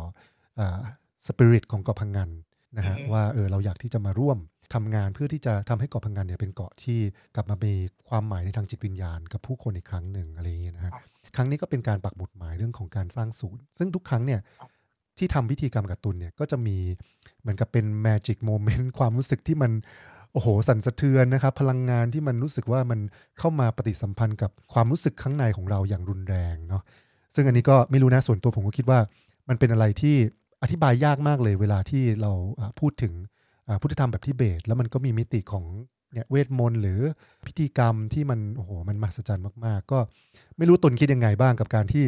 [1.27, 2.31] สปิริตของเกาะพังงัน
[2.77, 4.39] นะฮะอือฮึว่าเออเราอยากที่จะมาร่วม
[4.75, 6.99] ทำงานเพื่อที่จะทำให้เกาะพังงันเนี่ยเป็นเกาะที่
[7.35, 7.75] กลับมามี
[8.09, 11.03] ความหมายในทางจิตวิญญาณกับผู้คนอีกครั้งหนึ่งอะไรอย่างเงี้ยนะฮะครับ
[11.37, 14.71] ครั้งนี้ก็เป็นการปักหมุดหมายเรื่องของการสร้างศูนย์ ซึ่งทุกครั้งเนี่ยครับ
[15.19, 16.77] ที่ทำพิธีกรรมกับตุลเนี่ยก็จะมี
[17.41, 19.73] เหมือนกับเป็น magic moment ความรู้สึกที่มัน
[20.33, 23.01] โอ้โหสั่นสะเทือนนะครับพลังงานที่มันรู้สึกว่ามัน
[23.39, 26.83] เข้ามาปฏิสัมพันธ์กับความรู้สึกข้างในของเราอย่างรุนแรงเนาะ
[27.35, 29.01] ซึ่งอันนี้ก็ไม่รู้นะส่วนตัวผมก็คิดว่า
[29.49, 30.17] มันเป็นอะไรที่
[30.63, 33.44] อธิบายยากมากเลย เวลาที่เราอ่าพูดถึงอ่า
[33.81, 35.65] พุทธธรรมแบบทิเบตแล้วมันก็มีมิติของ
[36.13, 37.01] เนี่ยเวทมนต์หรือ
[37.47, 39.99] พิธีกรรมที่มันโอ้โหมันมหัศจรรย์มาก ๆ ก็
[40.59, 42.05] ไม่รู้ตนคิดยังไงบ้างกับการที่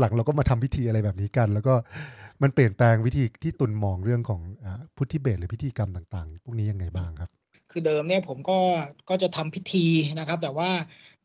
[0.00, 1.74] หลังๆ เราก็มาทำพิธีอะไรแบบนี้กัน แล้วก็
[2.42, 7.30] มันเปลี่ยนแปลงวิธีที่ตุนมองเรื่องของอพุทธิเบตหรือพิธีกรรมต่าง ๆ พวกนี้ยังไงบ้างครับ
[7.70, 8.58] คือเดิมเนี่ยผมก็
[9.08, 9.86] ก็จะทำพิธี
[10.18, 10.70] นะครับ แต่ว่า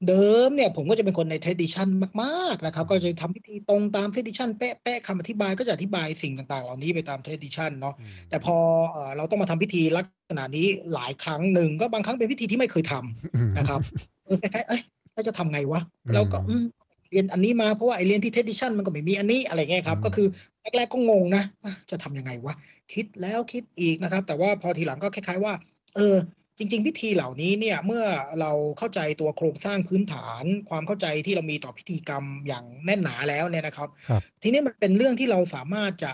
[0.08, 1.88] เดิมเนี่ยผมก็จะเป็นคนใน tradition
[2.24, 8.56] มากๆนะครับ ก็จะทำพิธีตรงตาม tradition เป๊ะๆคำอธิบายก็จะอธิบายสิ่งต่างๆ เหล่านี้ไปตาม tradition เนาะอืมแต่พอ
[8.92, 13.80] เอ่อเราต้องมาทำพิธีลักษณะนี้หลายครั้งหนึ่งก็บางครั้งเป็นพิธีที่ไม่เคยทำอืมนะครับ
[14.26, 14.82] เออคล้ายๆเอ้ย
[15.14, 16.66] เราจะทำไงวะอืมเราก็อืม
[17.12, 20.28] เรียนอันนี้มาเพราะว่าไอเรียนที่ tradition มันก็ไม่มีอันนี้อะไรเงี้ยครับอืมก็คือ
[20.62, 22.54] แรกๆก็งงนะอะจะทำยังไงวะ
[22.94, 25.54] คิดแล้วคิดอีกนะครับ แต่ว่าพอทีหลังก็คล้าย ๆ ว่า
[25.96, 26.16] เออ
[26.58, 28.04] จริง ๆ พิธีเหล่านี้เนี่ยเมื่อ
[28.40, 36.12] เราเข้าใจตัวโครงสร้างพื้นฐาน ความเข้าใจที่เรามีต่อพิธีกรรมอย่างแน่นหนาแล้วเนี่ยนะครับครับทีนี้มันเป็นเรื่องที่เราสามารถจะ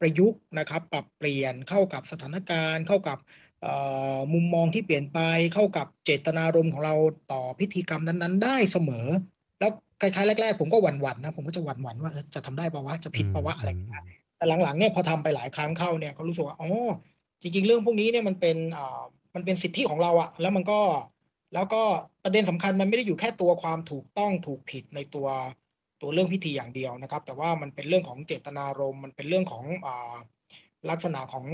[0.00, 3.18] ประยุกต์นะครับ ปรับเปลี่ยนเข้ากับสถานการณ์ เข้ากับ
[3.62, 3.72] เอ่
[4.16, 5.18] อมุมมองที่เปลี่ยนไป
[5.54, 6.94] เข้ากับเจตนารมณ์ของเรา
[7.32, 9.06] ต่อพิธีกรรมนั้นๆ ได้เสมอ
[9.60, 9.70] แล้ว
[10.00, 14.02] คล้ายๆแรกๆผมก็หวั่นๆนะผมก็จะหวั่นๆว่าเออจะทำได้ปะวะจะผิดปะวะอะไรอย่างเงี้ย
[14.36, 16.70] แต่หลังๆเนี่ยพอทำไปหลายครั้งเข้าเนี่ยก็รู้สึกว่าอ๋อ
[17.42, 19.02] จริงๆ เรื่องพวกนี้เนี่ยมันเป็นอ่า
[19.34, 20.80] มันเป็นสิทธิของเราอะแล้วมันก็
[21.54, 21.82] แล้วก็
[22.24, 25.28] ประเด็นสำคัญมันไม่ได้อยู่แค่ตัวความถูกต้องถูกผิดในตัว
[26.02, 30.14] ตัวเรื่องพิธีอย่างเดียวนะครับ แต่ว่ามันเป็นเรื่องของเจตนารมณ์มันเป็นเรื่องของอ่า
[30.90, 31.46] ลักษณะของ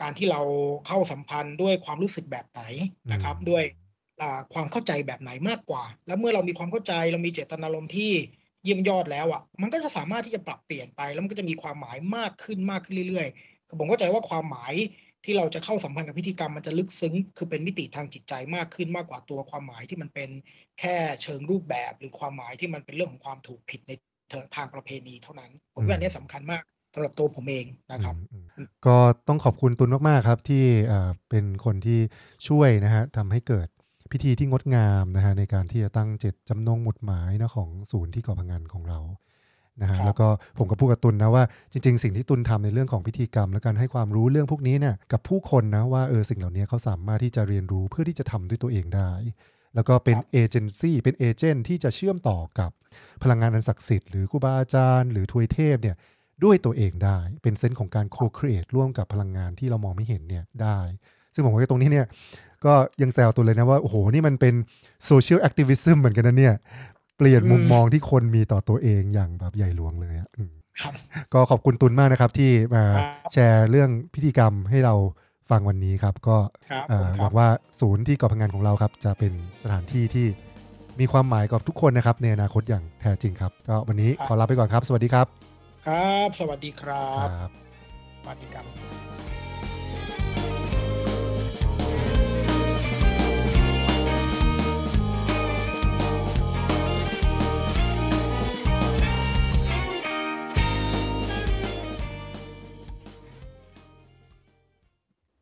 [0.00, 0.40] การที่เรา
[0.86, 2.62] เข้าสัมพันธ์ด้วยความรู้สึกแบบไหน
[3.12, 3.64] นะครับอืมด้วย
[4.22, 8.12] อ่าความเข้าใจแบบไหนมากกว่า แล้วเมื่อเรามีความเข้าใจเรามีเจตนารมณ์ที่
[8.64, 14.74] เยี่ยมยอดแล้วอะ มันก็จะสามารถที่จะปรับเปลี่ยนไป แล้วมันก็จะมีความหมายมากขึ้นมากขึ้นเรื่อยๆคือผมเข้าใจว่าความหมาย
[15.24, 20.30] ที่เราจะเข้าสัมพันธ์กับพิธีกรรมมันจะลึกซึ้ง คือเป็นมิติทางจิตใจมากขึ้นมากกว่าตัวความหมายที่มันเป็น
[20.80, 23.92] แค่เชิงรูปแบบ หรือความหมายที่มันเป็นเรื่องของความถูกผิดใน
[24.56, 26.62] ทางประเพณีเท่านั้น ผมว่าอันนี้สำคัญมาก
[26.94, 28.14] สำหรับตัวผมเองนะครับ
[28.86, 28.96] ก็
[29.28, 32.00] ต้องขอบคุณตุนมากๆครับที่เอ่อเป็นคนที่
[32.48, 33.68] ช่วยนะฮะทำให้เกิด
[34.12, 38.98] พิธีที่งดงามนะฮะในการที่จะตั้งเจตจำนงหมุดหมายนะของศูนย์ที่เกาะพังงานของเรา
[39.82, 40.26] นะฮะครับแล้วก็
[40.58, 49.10] ผมก็พูดกับตุลนะว่าจริง ๆ สิ่งที่ตุลทำในเรื่องของพิธีกรรม และการให้ความรู้เรื่องพวกนี้เนี่ยกับผู้คนนะว่าเออสิ่งเหล่านี้เขาสามารถที่จะเรียนรู้เพื่อที่จะทำด้วยตัวเองได้
[49.74, 52.70] แล้วก็เป็นเอเจนซี่เป็น agent ที่จะเชื่อมต่อกับ
[53.22, 55.96] พลังงานอันศักดิ์สิทธิ์หรือครูบาอาจารย์หรือทวยเทพเนี่ย
[56.44, 60.78] ด้วยตัวเองได้ เป็น sense ของการ co-create ร่วมกับพลังงานที่เรามองไม่เห็นเนี่ยได้
[61.34, 62.06] ซึ่งผมว่าตรงนี้เนี่ย
[62.64, 64.54] ก็ยังแซวตุลเลยนะว่า โอ้โห นี่มันเป็น
[65.06, 66.54] social activism เหมือนกันนะเนี่ย
[67.16, 70.92] เปลี่ยนมุมมองที่คนมีต่อตัวเองอย่างแบบใหญ่หลวงเลยอะอืมครับ
[71.34, 74.94] ก็ขอบคุณตุนมากนะครับ ที่มาครับแชร์เรื่องพิธีกรรมให้เรา
[75.50, 76.36] ฟังวันนี้ครับ ก็
[76.70, 77.48] ครับเอ่อผมหครัวับงว่า
[77.80, 80.26] ศูนย์ที่เกาะพังงานของเราครับ จะเป็นสถานที่ที่
[81.00, 85.26] มีความหมายกับทุกคนนะครับ ในอนาคตอย่างแท้จริงครับ ก็วันนี้ขอลาไปก่อนครับ สวัสดีครับ
[85.86, 87.50] ครับ สวัสดีครับครับ
[88.22, 89.35] สวัสดีครับ